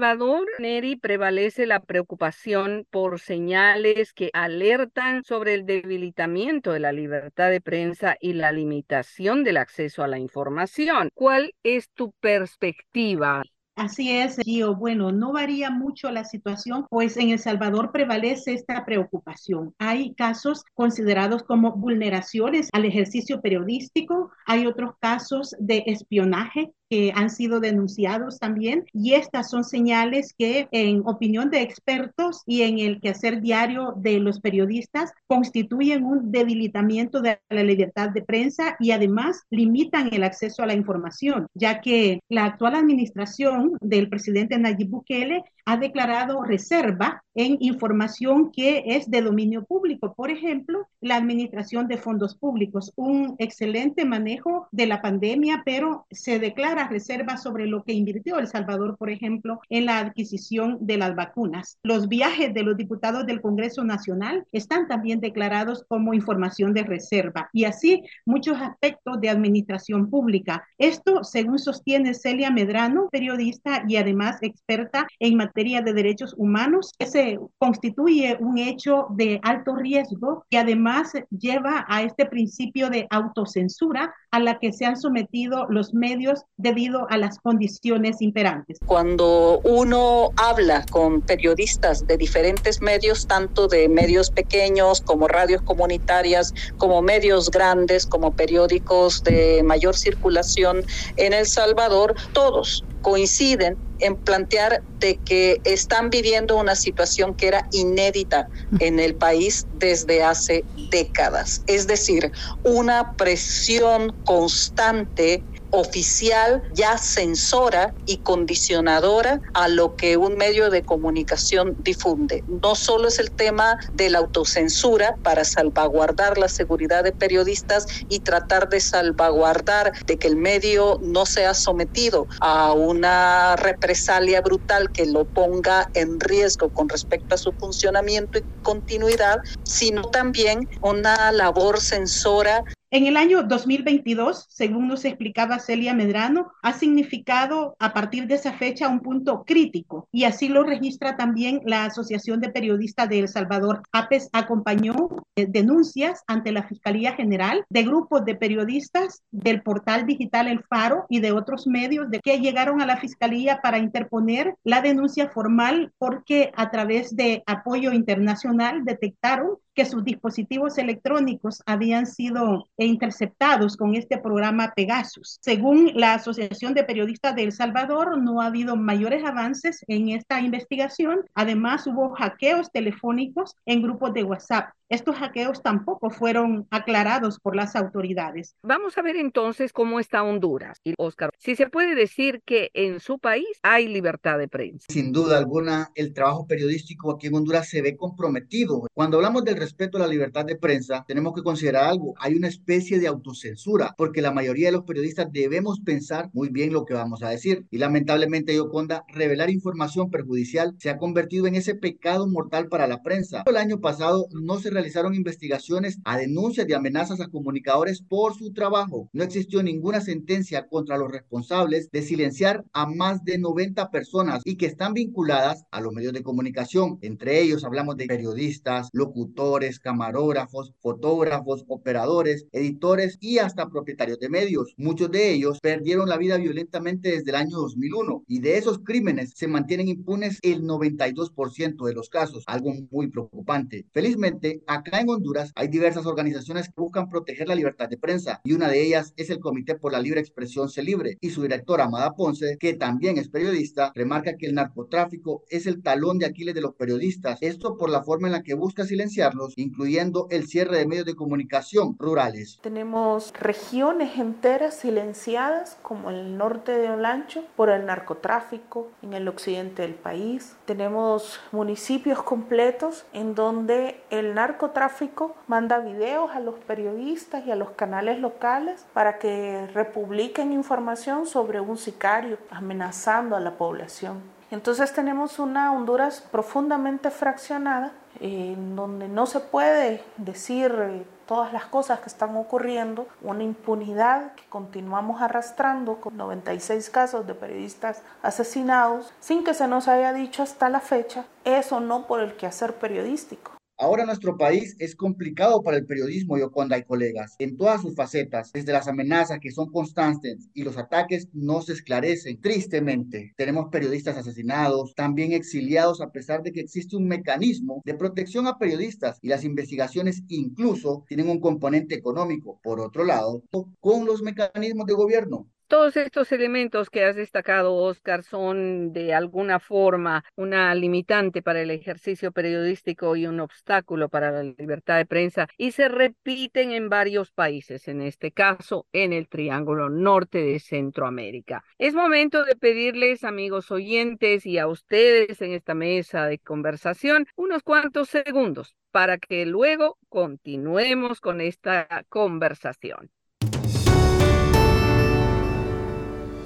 Neri, 0.58 0.96
prevalece 0.96 1.66
la 1.66 1.80
preocupación 1.80 2.86
por 2.90 3.20
señales 3.20 4.12
que 4.12 4.30
alertan 4.32 5.22
sobre 5.24 5.54
el 5.54 5.66
debilitamiento 5.66 6.72
de 6.72 6.80
la 6.80 6.92
libertad 6.92 7.50
de 7.50 7.60
prensa 7.60 8.16
y 8.20 8.32
la 8.32 8.52
limitación 8.52 9.44
del 9.44 9.56
acceso 9.56 10.02
a 10.02 10.08
la 10.08 10.18
información. 10.18 11.10
¿Cuál 11.14 11.54
es 11.62 11.90
tu 11.90 12.12
perspectiva? 12.20 13.42
Así 13.76 14.12
es, 14.12 14.36
Gio. 14.44 14.76
Bueno, 14.76 15.10
no 15.10 15.32
varía 15.32 15.68
mucho 15.68 16.10
la 16.12 16.24
situación, 16.24 16.86
pues 16.90 17.16
en 17.16 17.30
El 17.30 17.40
Salvador 17.40 17.90
prevalece 17.90 18.54
esta 18.54 18.84
preocupación. 18.84 19.74
Hay 19.78 20.14
casos 20.14 20.62
considerados 20.74 21.42
como 21.42 21.72
vulneraciones 21.72 22.68
al 22.72 22.84
ejercicio 22.84 23.40
periodístico, 23.40 24.30
hay 24.46 24.66
otros 24.66 24.92
casos 25.00 25.56
de 25.58 25.82
espionaje 25.86 26.72
que 26.94 27.12
han 27.12 27.28
sido 27.28 27.58
denunciados 27.58 28.38
también. 28.38 28.84
Y 28.92 29.14
estas 29.14 29.50
son 29.50 29.64
señales 29.64 30.32
que 30.38 30.68
en 30.70 31.02
opinión 31.04 31.50
de 31.50 31.60
expertos 31.60 32.42
y 32.46 32.62
en 32.62 32.78
el 32.78 33.00
quehacer 33.00 33.40
diario 33.40 33.94
de 33.96 34.20
los 34.20 34.40
periodistas 34.40 35.10
constituyen 35.26 36.04
un 36.04 36.30
debilitamiento 36.30 37.20
de 37.20 37.40
la 37.50 37.64
libertad 37.64 38.10
de 38.10 38.22
prensa 38.22 38.76
y 38.78 38.92
además 38.92 39.42
limitan 39.50 40.14
el 40.14 40.22
acceso 40.22 40.62
a 40.62 40.66
la 40.66 40.74
información, 40.74 41.48
ya 41.52 41.80
que 41.80 42.20
la 42.28 42.44
actual 42.44 42.76
administración 42.76 43.72
del 43.80 44.08
presidente 44.08 44.56
Nayib 44.56 44.90
Bukele 44.90 45.42
ha 45.66 45.76
declarado 45.76 46.42
reserva 46.42 47.22
en 47.34 47.56
información 47.60 48.52
que 48.52 48.84
es 48.86 49.10
de 49.10 49.22
dominio 49.22 49.64
público. 49.64 50.14
Por 50.14 50.30
ejemplo, 50.30 50.88
la 51.00 51.16
administración 51.16 51.88
de 51.88 51.96
fondos 51.96 52.36
públicos, 52.36 52.92
un 52.96 53.34
excelente 53.38 54.04
manejo 54.04 54.68
de 54.70 54.86
la 54.86 55.02
pandemia, 55.02 55.62
pero 55.64 56.06
se 56.10 56.38
declara 56.38 56.88
reserva 56.88 57.36
sobre 57.36 57.66
lo 57.66 57.82
que 57.82 57.92
invirtió 57.92 58.38
El 58.38 58.46
Salvador, 58.46 58.96
por 58.96 59.10
ejemplo, 59.10 59.60
en 59.68 59.86
la 59.86 59.98
adquisición 59.98 60.78
de 60.80 60.98
las 60.98 61.16
vacunas. 61.16 61.78
Los 61.82 62.08
viajes 62.08 62.54
de 62.54 62.62
los 62.62 62.76
diputados 62.76 63.26
del 63.26 63.40
Congreso 63.40 63.82
Nacional 63.84 64.46
están 64.52 64.86
también 64.86 65.20
declarados 65.20 65.84
como 65.88 66.14
información 66.14 66.72
de 66.72 66.84
reserva 66.84 67.48
y 67.52 67.64
así 67.64 68.02
muchos 68.26 68.60
aspectos 68.60 69.20
de 69.20 69.30
administración 69.30 70.08
pública. 70.08 70.64
Esto, 70.78 71.24
según 71.24 71.58
sostiene 71.58 72.14
Celia 72.14 72.50
Medrano, 72.50 73.08
periodista 73.10 73.84
y 73.88 73.96
además 73.96 74.38
experta 74.42 75.06
en 75.18 75.36
materia 75.36 75.53
de 75.54 75.92
derechos 75.92 76.34
humanos, 76.36 76.92
se 76.98 77.38
constituye 77.58 78.36
un 78.40 78.58
hecho 78.58 79.06
de 79.10 79.38
alto 79.42 79.76
riesgo 79.76 80.44
y 80.50 80.56
además 80.56 81.12
lleva 81.30 81.84
a 81.88 82.02
este 82.02 82.26
principio 82.26 82.90
de 82.90 83.06
autocensura 83.10 84.12
a 84.32 84.40
la 84.40 84.58
que 84.58 84.72
se 84.72 84.84
han 84.84 84.96
sometido 84.96 85.66
los 85.68 85.94
medios 85.94 86.42
debido 86.56 87.06
a 87.08 87.18
las 87.18 87.38
condiciones 87.38 88.20
imperantes. 88.20 88.78
Cuando 88.84 89.60
uno 89.62 90.30
habla 90.36 90.84
con 90.90 91.20
periodistas 91.20 92.04
de 92.04 92.16
diferentes 92.16 92.82
medios, 92.82 93.28
tanto 93.28 93.68
de 93.68 93.88
medios 93.88 94.30
pequeños 94.30 95.02
como 95.02 95.28
radios 95.28 95.62
comunitarias, 95.62 96.52
como 96.78 97.00
medios 97.00 97.50
grandes, 97.50 98.06
como 98.06 98.32
periódicos 98.32 99.22
de 99.22 99.62
mayor 99.62 99.94
circulación 99.94 100.82
en 101.16 101.32
El 101.32 101.46
Salvador, 101.46 102.16
todos 102.32 102.84
coinciden 103.02 103.76
en 103.98 104.16
plantear 104.16 104.84
de 105.00 105.20
que 105.24 105.60
están 105.64 106.10
viviendo 106.10 106.56
una 106.56 106.76
situación 106.76 107.34
que 107.34 107.48
era 107.48 107.66
inédita 107.70 108.48
en 108.80 109.00
el 109.00 109.16
país 109.16 109.66
desde 109.70 110.22
hace 110.22 110.66
décadas, 110.90 111.62
es 111.66 111.86
decir, 111.86 112.32
una 112.62 113.12
presión 113.16 114.16
constante 114.24 115.46
oficial 115.74 116.62
ya 116.72 116.98
censora 116.98 117.94
y 118.06 118.18
condicionadora 118.18 119.40
a 119.52 119.68
lo 119.68 119.96
que 119.96 120.16
un 120.16 120.36
medio 120.36 120.70
de 120.70 120.82
comunicación 120.82 121.76
difunde. 121.80 122.44
No 122.62 122.74
solo 122.74 123.08
es 123.08 123.18
el 123.18 123.30
tema 123.30 123.78
de 123.92 124.10
la 124.10 124.18
autocensura 124.18 125.16
para 125.22 125.44
salvaguardar 125.44 126.38
la 126.38 126.48
seguridad 126.48 127.04
de 127.04 127.12
periodistas 127.12 127.86
y 128.08 128.20
tratar 128.20 128.68
de 128.68 128.80
salvaguardar 128.80 129.92
de 130.06 130.16
que 130.16 130.28
el 130.28 130.36
medio 130.36 130.98
no 131.02 131.26
sea 131.26 131.54
sometido 131.54 132.28
a 132.40 132.72
una 132.72 133.56
represalia 133.56 134.40
brutal 134.40 134.90
que 134.92 135.06
lo 135.06 135.24
ponga 135.24 135.90
en 135.94 136.20
riesgo 136.20 136.68
con 136.70 136.88
respecto 136.88 137.34
a 137.34 137.38
su 137.38 137.52
funcionamiento 137.52 138.38
y 138.38 138.44
continuidad, 138.62 139.38
sino 139.64 140.02
también 140.02 140.68
una 140.80 141.32
labor 141.32 141.80
censora 141.80 142.64
en 142.94 143.08
el 143.08 143.16
año 143.16 143.42
2022, 143.42 144.46
según 144.48 144.86
nos 144.86 145.04
explicaba 145.04 145.58
Celia 145.58 145.94
Medrano, 145.94 146.52
ha 146.62 146.72
significado 146.74 147.74
a 147.80 147.92
partir 147.92 148.28
de 148.28 148.36
esa 148.36 148.52
fecha 148.52 148.86
un 148.86 149.00
punto 149.00 149.42
crítico 149.44 150.06
y 150.12 150.22
así 150.22 150.48
lo 150.48 150.62
registra 150.62 151.16
también 151.16 151.60
la 151.64 151.86
Asociación 151.86 152.40
de 152.40 152.50
Periodistas 152.50 153.08
de 153.08 153.18
El 153.18 153.26
Salvador. 153.26 153.82
APES 153.90 154.30
acompañó 154.32 154.94
eh, 155.34 155.46
denuncias 155.48 156.22
ante 156.28 156.52
la 156.52 156.68
Fiscalía 156.68 157.16
General 157.16 157.64
de 157.68 157.82
grupos 157.82 158.24
de 158.24 158.36
periodistas 158.36 159.24
del 159.32 159.62
portal 159.62 160.06
digital 160.06 160.46
El 160.46 160.62
Faro 160.62 161.06
y 161.08 161.18
de 161.18 161.32
otros 161.32 161.66
medios 161.66 162.08
de 162.12 162.20
que 162.20 162.38
llegaron 162.38 162.80
a 162.80 162.86
la 162.86 162.98
Fiscalía 162.98 163.58
para 163.60 163.78
interponer 163.78 164.54
la 164.62 164.82
denuncia 164.82 165.30
formal 165.30 165.92
porque 165.98 166.52
a 166.54 166.70
través 166.70 167.16
de 167.16 167.42
apoyo 167.44 167.90
internacional 167.90 168.84
detectaron 168.84 169.56
que 169.74 169.84
sus 169.84 170.04
dispositivos 170.04 170.78
electrónicos 170.78 171.62
habían 171.66 172.06
sido 172.06 172.68
interceptados 172.86 173.76
con 173.76 173.94
este 173.94 174.18
programa 174.18 174.72
Pegasus. 174.74 175.38
Según 175.40 175.92
la 175.94 176.14
Asociación 176.14 176.74
de 176.74 176.84
Periodistas 176.84 177.34
de 177.34 177.44
El 177.44 177.52
Salvador, 177.52 178.20
no 178.22 178.40
ha 178.40 178.46
habido 178.46 178.76
mayores 178.76 179.24
avances 179.24 179.84
en 179.88 180.10
esta 180.10 180.40
investigación. 180.40 181.24
Además, 181.34 181.86
hubo 181.86 182.14
hackeos 182.14 182.70
telefónicos 182.70 183.54
en 183.66 183.82
grupos 183.82 184.12
de 184.14 184.24
WhatsApp. 184.24 184.70
Estos 184.90 185.16
hackeos 185.16 185.62
tampoco 185.62 186.10
fueron 186.10 186.66
aclarados 186.70 187.40
por 187.40 187.56
las 187.56 187.74
autoridades. 187.74 188.54
Vamos 188.62 188.98
a 188.98 189.02
ver 189.02 189.16
entonces 189.16 189.72
cómo 189.72 189.98
está 189.98 190.22
Honduras. 190.22 190.78
Y 190.84 190.94
Oscar, 190.98 191.30
si 191.38 191.56
se 191.56 191.68
puede 191.68 191.94
decir 191.94 192.42
que 192.44 192.70
en 192.74 193.00
su 193.00 193.18
país 193.18 193.48
hay 193.62 193.88
libertad 193.88 194.38
de 194.38 194.46
prensa. 194.46 194.86
Sin 194.90 195.10
duda 195.10 195.38
alguna, 195.38 195.90
el 195.94 196.12
trabajo 196.12 196.46
periodístico 196.46 197.12
aquí 197.12 197.28
en 197.28 197.34
Honduras 197.34 197.68
se 197.68 197.80
ve 197.80 197.96
comprometido. 197.96 198.86
Cuando 198.92 199.16
hablamos 199.16 199.44
del 199.44 199.56
respeto 199.56 199.96
a 199.96 200.02
la 200.02 200.06
libertad 200.06 200.44
de 200.44 200.56
prensa, 200.56 201.04
tenemos 201.08 201.32
que 201.32 201.42
considerar 201.42 201.84
algo. 201.84 202.14
Hay 202.20 202.34
una 202.34 202.48
especie 202.64 202.98
de 202.98 203.08
autocensura, 203.08 203.94
porque 203.98 204.22
la 204.22 204.32
mayoría 204.32 204.68
de 204.68 204.72
los 204.72 204.84
periodistas 204.84 205.30
debemos 205.30 205.80
pensar 205.80 206.30
muy 206.32 206.48
bien 206.48 206.72
lo 206.72 206.86
que 206.86 206.94
vamos 206.94 207.22
a 207.22 207.28
decir. 207.28 207.66
Y 207.70 207.76
lamentablemente, 207.76 208.54
Yoconda, 208.54 209.04
revelar 209.08 209.50
información 209.50 210.08
perjudicial 210.10 210.74
se 210.78 210.88
ha 210.88 210.96
convertido 210.96 211.46
en 211.46 211.56
ese 211.56 211.74
pecado 211.74 212.26
mortal 212.26 212.68
para 212.68 212.86
la 212.86 213.02
prensa. 213.02 213.42
El 213.44 213.58
año 213.58 213.80
pasado 213.80 214.28
no 214.32 214.58
se 214.58 214.70
realizaron 214.70 215.14
investigaciones 215.14 215.98
a 216.04 216.16
denuncias 216.16 216.66
de 216.66 216.74
amenazas 216.74 217.20
a 217.20 217.28
comunicadores 217.28 218.00
por 218.00 218.34
su 218.34 218.54
trabajo. 218.54 219.10
No 219.12 219.24
existió 219.24 219.62
ninguna 219.62 220.00
sentencia 220.00 220.66
contra 220.66 220.96
los 220.96 221.12
responsables 221.12 221.90
de 221.90 222.00
silenciar 222.00 222.64
a 222.72 222.86
más 222.86 223.24
de 223.24 223.38
90 223.38 223.90
personas 223.90 224.40
y 224.44 224.56
que 224.56 224.66
están 224.66 224.94
vinculadas 224.94 225.64
a 225.70 225.82
los 225.82 225.92
medios 225.92 226.14
de 226.14 226.22
comunicación. 226.22 226.98
Entre 227.02 227.42
ellos 227.42 227.64
hablamos 227.64 227.96
de 227.96 228.06
periodistas, 228.06 228.88
locutores, 228.92 229.80
camarógrafos, 229.80 230.72
fotógrafos, 230.80 231.64
operadores, 231.68 232.46
editores 232.54 233.18
y 233.20 233.38
hasta 233.38 233.68
propietarios 233.68 234.18
de 234.18 234.28
medios. 234.28 234.74
Muchos 234.76 235.10
de 235.10 235.32
ellos 235.32 235.58
perdieron 235.60 236.08
la 236.08 236.16
vida 236.16 236.36
violentamente 236.36 237.10
desde 237.10 237.30
el 237.30 237.36
año 237.36 237.58
2001 237.58 238.24
y 238.28 238.40
de 238.40 238.56
esos 238.56 238.78
crímenes 238.78 239.32
se 239.34 239.48
mantienen 239.48 239.88
impunes 239.88 240.38
el 240.42 240.62
92% 240.62 241.86
de 241.86 241.94
los 241.94 242.08
casos, 242.08 242.44
algo 242.46 242.72
muy 242.90 243.08
preocupante. 243.08 243.86
Felizmente, 243.92 244.62
Acá 244.66 245.00
en 245.00 245.08
Honduras 245.08 245.52
hay 245.56 245.68
diversas 245.68 246.06
organizaciones 246.06 246.68
que 246.68 246.80
buscan 246.80 247.08
proteger 247.08 247.48
la 247.48 247.54
libertad 247.54 247.88
de 247.88 247.98
prensa 247.98 248.40
y 248.44 248.52
una 248.52 248.68
de 248.68 248.82
ellas 248.82 249.12
es 249.16 249.30
el 249.30 249.40
Comité 249.40 249.74
por 249.74 249.92
la 249.92 250.00
Libre 250.00 250.20
Expresión 250.20 250.68
Se 250.68 250.82
Libre 250.82 251.18
y 251.20 251.30
su 251.30 251.42
directora 251.42 251.84
Amada 251.84 252.14
Ponce, 252.14 252.56
que 252.58 252.74
también 252.74 253.18
es 253.18 253.28
periodista, 253.28 253.92
remarca 253.94 254.36
que 254.36 254.46
el 254.46 254.54
narcotráfico 254.54 255.44
es 255.48 255.66
el 255.66 255.82
talón 255.82 256.18
de 256.18 256.26
Aquiles 256.26 256.54
de 256.54 256.60
los 256.60 256.74
periodistas, 256.74 257.38
esto 257.40 257.76
por 257.76 257.90
la 257.90 258.02
forma 258.02 258.28
en 258.28 258.32
la 258.32 258.42
que 258.42 258.54
busca 258.54 258.84
silenciarlos, 258.84 259.54
incluyendo 259.56 260.28
el 260.30 260.46
cierre 260.46 260.78
de 260.78 260.86
medios 260.86 261.06
de 261.06 261.14
comunicación 261.14 261.96
rurales. 261.98 262.43
Tenemos 262.60 263.32
regiones 263.38 264.18
enteras 264.18 264.74
silenciadas 264.74 265.76
como 265.82 266.10
el 266.10 266.36
norte 266.36 266.72
de 266.72 266.90
Olancho 266.90 267.44
por 267.56 267.70
el 267.70 267.86
narcotráfico, 267.86 268.88
en 269.02 269.12
el 269.12 269.28
occidente 269.28 269.82
del 269.82 269.94
país. 269.94 270.56
Tenemos 270.64 271.40
municipios 271.52 272.22
completos 272.22 273.04
en 273.12 273.34
donde 273.34 274.02
el 274.10 274.34
narcotráfico 274.34 275.34
manda 275.46 275.78
videos 275.78 276.30
a 276.32 276.40
los 276.40 276.56
periodistas 276.56 277.46
y 277.46 277.50
a 277.50 277.56
los 277.56 277.70
canales 277.70 278.18
locales 278.18 278.86
para 278.92 279.18
que 279.18 279.66
republiquen 279.74 280.52
información 280.52 281.26
sobre 281.26 281.60
un 281.60 281.76
sicario 281.76 282.38
amenazando 282.50 283.36
a 283.36 283.40
la 283.40 283.52
población. 283.52 284.22
Entonces 284.50 284.92
tenemos 284.92 285.38
una 285.38 285.72
Honduras 285.72 286.26
profundamente 286.30 287.10
fraccionada 287.10 287.92
en 288.20 288.76
donde 288.76 289.08
no 289.08 289.26
se 289.26 289.40
puede 289.40 290.02
decir 290.16 290.72
eh, 290.78 291.04
todas 291.26 291.52
las 291.52 291.66
cosas 291.66 292.00
que 292.00 292.08
están 292.08 292.36
ocurriendo, 292.36 293.06
una 293.22 293.42
impunidad 293.42 294.32
que 294.34 294.44
continuamos 294.48 295.22
arrastrando 295.22 296.00
con 296.00 296.16
96 296.16 296.90
casos 296.90 297.26
de 297.26 297.34
periodistas 297.34 298.02
asesinados 298.22 299.12
sin 299.20 299.44
que 299.44 299.54
se 299.54 299.68
nos 299.68 299.88
haya 299.88 300.12
dicho 300.12 300.42
hasta 300.42 300.68
la 300.68 300.80
fecha 300.80 301.24
eso 301.44 301.80
no 301.80 302.06
por 302.06 302.20
el 302.20 302.36
quehacer 302.36 302.74
periodístico. 302.74 303.53
Ahora 303.76 304.06
nuestro 304.06 304.36
país 304.36 304.76
es 304.78 304.94
complicado 304.94 305.60
para 305.62 305.76
el 305.76 305.84
periodismo, 305.84 306.36
cuando 306.52 306.76
hay 306.76 306.84
colegas, 306.84 307.34
en 307.40 307.56
todas 307.56 307.82
sus 307.82 307.96
facetas, 307.96 308.52
desde 308.52 308.72
las 308.72 308.86
amenazas 308.86 309.40
que 309.40 309.50
son 309.50 309.68
constantes 309.72 310.48
y 310.54 310.62
los 310.62 310.78
ataques 310.78 311.28
no 311.32 311.60
se 311.60 311.72
esclarecen. 311.72 312.40
Tristemente, 312.40 313.32
tenemos 313.36 313.70
periodistas 313.72 314.16
asesinados, 314.16 314.94
también 314.94 315.32
exiliados, 315.32 316.00
a 316.00 316.12
pesar 316.12 316.42
de 316.42 316.52
que 316.52 316.60
existe 316.60 316.96
un 316.96 317.08
mecanismo 317.08 317.82
de 317.84 317.94
protección 317.94 318.46
a 318.46 318.58
periodistas 318.58 319.18
y 319.22 319.28
las 319.28 319.42
investigaciones 319.42 320.22
incluso 320.28 321.04
tienen 321.08 321.28
un 321.28 321.40
componente 321.40 321.96
económico. 321.96 322.60
Por 322.62 322.80
otro 322.80 323.04
lado, 323.04 323.42
con 323.80 324.06
los 324.06 324.22
mecanismos 324.22 324.86
de 324.86 324.94
gobierno, 324.94 325.48
todos 325.66 325.96
estos 325.96 326.30
elementos 326.32 326.90
que 326.90 327.04
has 327.04 327.16
destacado, 327.16 327.74
Oscar, 327.74 328.22
son 328.22 328.92
de 328.92 329.14
alguna 329.14 329.58
forma 329.58 330.24
una 330.36 330.74
limitante 330.74 331.42
para 331.42 331.62
el 331.62 331.70
ejercicio 331.70 332.32
periodístico 332.32 333.16
y 333.16 333.26
un 333.26 333.40
obstáculo 333.40 334.08
para 334.08 334.30
la 334.30 334.42
libertad 334.42 334.96
de 334.96 335.06
prensa 335.06 335.48
y 335.56 335.72
se 335.72 335.88
repiten 335.88 336.72
en 336.72 336.88
varios 336.88 337.30
países, 337.30 337.88
en 337.88 338.02
este 338.02 338.32
caso 338.32 338.86
en 338.92 339.12
el 339.12 339.28
Triángulo 339.28 339.88
Norte 339.88 340.38
de 340.38 340.58
Centroamérica. 340.58 341.64
Es 341.78 341.94
momento 341.94 342.44
de 342.44 342.56
pedirles, 342.56 343.24
amigos 343.24 343.70
oyentes, 343.70 344.46
y 344.46 344.58
a 344.58 344.66
ustedes 344.66 345.40
en 345.42 345.52
esta 345.52 345.74
mesa 345.74 346.26
de 346.26 346.38
conversación, 346.38 347.26
unos 347.36 347.62
cuantos 347.62 348.08
segundos 348.08 348.76
para 348.90 349.18
que 349.18 349.44
luego 349.44 349.98
continuemos 350.08 351.20
con 351.20 351.40
esta 351.40 352.04
conversación. 352.08 353.10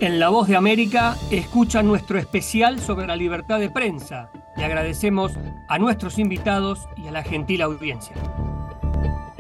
En 0.01 0.21
La 0.21 0.29
Voz 0.29 0.47
de 0.47 0.55
América 0.55 1.17
escucha 1.33 1.83
nuestro 1.83 2.19
especial 2.19 2.79
sobre 2.79 3.09
la 3.09 3.17
libertad 3.17 3.59
de 3.59 3.69
prensa. 3.69 4.31
Le 4.57 4.65
agradecemos 4.65 5.33
a 5.67 5.77
nuestros 5.81 6.21
invitados 6.21 6.89
y 6.97 7.09
a 7.09 7.11
la 7.11 7.25
gentil 7.25 7.63
audiencia. 7.63 8.15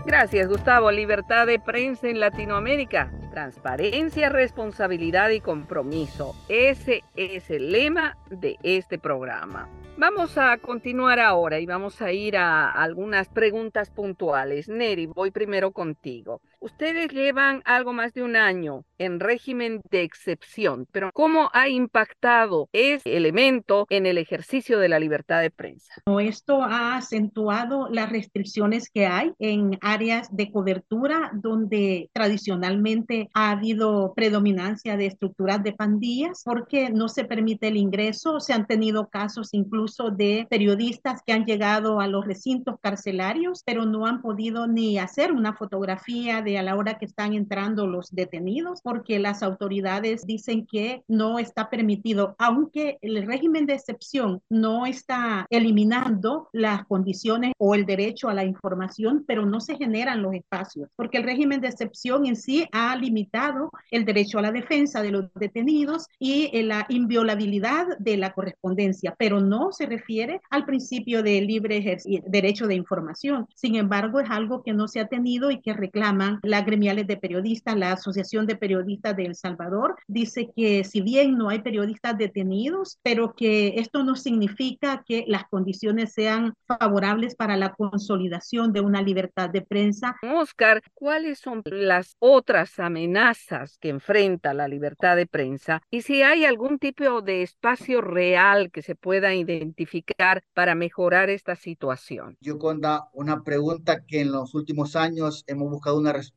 Gracias, 0.04 0.48
Gustavo. 0.48 0.90
Libertad 0.90 1.46
de 1.46 1.60
prensa 1.60 2.08
en 2.08 2.18
Latinoamérica. 2.18 3.12
Transparencia, 3.30 4.30
responsabilidad 4.30 5.30
y 5.30 5.40
compromiso. 5.40 6.34
Ese 6.48 7.04
es 7.14 7.50
el 7.50 7.70
lema 7.70 8.16
de 8.28 8.56
este 8.64 8.98
programa. 8.98 9.68
Vamos 9.96 10.38
a 10.38 10.56
continuar 10.58 11.20
ahora 11.20 11.60
y 11.60 11.66
vamos 11.66 12.02
a 12.02 12.12
ir 12.12 12.36
a 12.36 12.70
algunas 12.70 13.28
preguntas 13.28 13.90
puntuales. 13.90 14.68
Neri, 14.68 15.06
voy 15.06 15.30
primero 15.30 15.70
contigo. 15.70 16.40
Ustedes 16.60 17.12
llevan 17.12 17.62
algo 17.64 17.92
más 17.92 18.12
de 18.14 18.24
un 18.24 18.34
año 18.34 18.84
en 18.98 19.20
régimen 19.20 19.80
de 19.92 20.02
excepción, 20.02 20.88
pero 20.90 21.12
¿cómo 21.12 21.50
ha 21.52 21.68
impactado 21.68 22.68
ese 22.72 23.16
elemento 23.16 23.86
en 23.90 24.06
el 24.06 24.18
ejercicio 24.18 24.80
de 24.80 24.88
la 24.88 24.98
libertad 24.98 25.40
de 25.40 25.52
prensa? 25.52 26.02
Esto 26.20 26.62
ha 26.62 26.96
acentuado 26.96 27.88
las 27.90 28.10
restricciones 28.10 28.90
que 28.90 29.06
hay 29.06 29.32
en 29.38 29.78
áreas 29.82 30.34
de 30.34 30.50
cobertura 30.50 31.30
donde 31.32 32.10
tradicionalmente 32.12 33.28
ha 33.34 33.52
habido 33.52 34.12
predominancia 34.14 34.96
de 34.96 35.06
estructuras 35.06 35.62
de 35.62 35.74
pandillas 35.74 36.42
porque 36.44 36.90
no 36.90 37.08
se 37.08 37.24
permite 37.24 37.68
el 37.68 37.76
ingreso. 37.76 38.40
Se 38.40 38.52
han 38.52 38.66
tenido 38.66 39.08
casos 39.08 39.50
incluso 39.52 40.10
de 40.10 40.46
periodistas 40.50 41.22
que 41.24 41.32
han 41.32 41.44
llegado 41.44 42.00
a 42.00 42.08
los 42.08 42.26
recintos 42.26 42.76
carcelarios, 42.80 43.62
pero 43.64 43.86
no 43.86 44.06
han 44.06 44.22
podido 44.22 44.66
ni 44.66 44.98
hacer 44.98 45.30
una 45.30 45.54
fotografía 45.54 46.42
de 46.42 46.47
a 46.56 46.62
la 46.62 46.76
hora 46.76 46.98
que 46.98 47.04
están 47.04 47.34
entrando 47.34 47.86
los 47.86 48.10
detenidos 48.14 48.80
porque 48.82 49.18
las 49.18 49.42
autoridades 49.42 50.26
dicen 50.26 50.66
que 50.66 51.02
no 51.08 51.38
está 51.38 51.68
permitido, 51.70 52.34
aunque 52.38 52.98
el 53.02 53.26
régimen 53.26 53.66
de 53.66 53.74
excepción 53.74 54.40
no 54.48 54.86
está 54.86 55.46
eliminando 55.50 56.48
las 56.52 56.86
condiciones 56.86 57.52
o 57.58 57.74
el 57.74 57.86
derecho 57.86 58.28
a 58.28 58.34
la 58.34 58.44
información, 58.44 59.24
pero 59.26 59.44
no 59.44 59.60
se 59.60 59.76
generan 59.76 60.22
los 60.22 60.34
espacios, 60.34 60.88
porque 60.96 61.18
el 61.18 61.24
régimen 61.24 61.60
de 61.60 61.68
excepción 61.68 62.26
en 62.26 62.36
sí 62.36 62.66
ha 62.72 62.96
limitado 62.96 63.70
el 63.90 64.04
derecho 64.04 64.38
a 64.38 64.42
la 64.42 64.52
defensa 64.52 65.02
de 65.02 65.10
los 65.10 65.26
detenidos 65.34 66.06
y 66.18 66.50
eh, 66.52 66.62
la 66.62 66.86
inviolabilidad 66.88 67.98
de 67.98 68.16
la 68.16 68.32
correspondencia, 68.32 69.14
pero 69.18 69.40
no 69.40 69.72
se 69.72 69.86
refiere 69.86 70.40
al 70.50 70.64
principio 70.64 71.22
de 71.22 71.40
libre 71.40 71.98
derecho 72.26 72.66
de 72.66 72.74
información. 72.74 73.46
Sin 73.54 73.76
embargo, 73.76 74.20
es 74.20 74.30
algo 74.30 74.62
que 74.62 74.72
no 74.72 74.88
se 74.88 75.00
ha 75.00 75.08
tenido 75.08 75.50
y 75.50 75.60
que 75.60 75.72
reclaman 75.72 76.37
las 76.42 76.64
gremiales 76.64 77.06
de 77.06 77.16
periodistas, 77.16 77.76
la 77.76 77.92
Asociación 77.92 78.46
de 78.46 78.56
Periodistas 78.56 79.16
de 79.16 79.24
El 79.24 79.34
Salvador, 79.34 79.96
dice 80.06 80.50
que 80.54 80.84
si 80.84 81.00
bien 81.00 81.36
no 81.36 81.48
hay 81.48 81.60
periodistas 81.60 82.16
detenidos, 82.16 82.98
pero 83.02 83.34
que 83.34 83.74
esto 83.76 84.04
no 84.04 84.16
significa 84.16 85.04
que 85.06 85.24
las 85.26 85.44
condiciones 85.48 86.12
sean 86.12 86.54
favorables 86.66 87.34
para 87.34 87.56
la 87.56 87.72
consolidación 87.74 88.72
de 88.72 88.80
una 88.80 89.02
libertad 89.02 89.50
de 89.50 89.62
prensa. 89.62 90.16
Oscar, 90.22 90.82
¿cuáles 90.94 91.38
son 91.38 91.62
las 91.64 92.16
otras 92.18 92.78
amenazas 92.78 93.78
que 93.78 93.88
enfrenta 93.88 94.54
la 94.54 94.68
libertad 94.68 95.16
de 95.16 95.26
prensa 95.26 95.82
y 95.90 96.02
si 96.02 96.22
hay 96.22 96.44
algún 96.44 96.78
tipo 96.78 97.22
de 97.22 97.42
espacio 97.42 98.00
real 98.00 98.70
que 98.70 98.82
se 98.82 98.94
pueda 98.94 99.34
identificar 99.34 100.42
para 100.54 100.74
mejorar 100.74 101.30
esta 101.30 101.56
situación? 101.56 102.36
Yo, 102.40 102.58
Conda, 102.58 103.08
una 103.12 103.42
pregunta 103.42 104.04
que 104.06 104.20
en 104.20 104.32
los 104.32 104.54
últimos 104.54 104.96
años 104.96 105.44
hemos 105.46 105.70
buscado 105.70 105.98
una 105.98 106.12
respuesta 106.12 106.27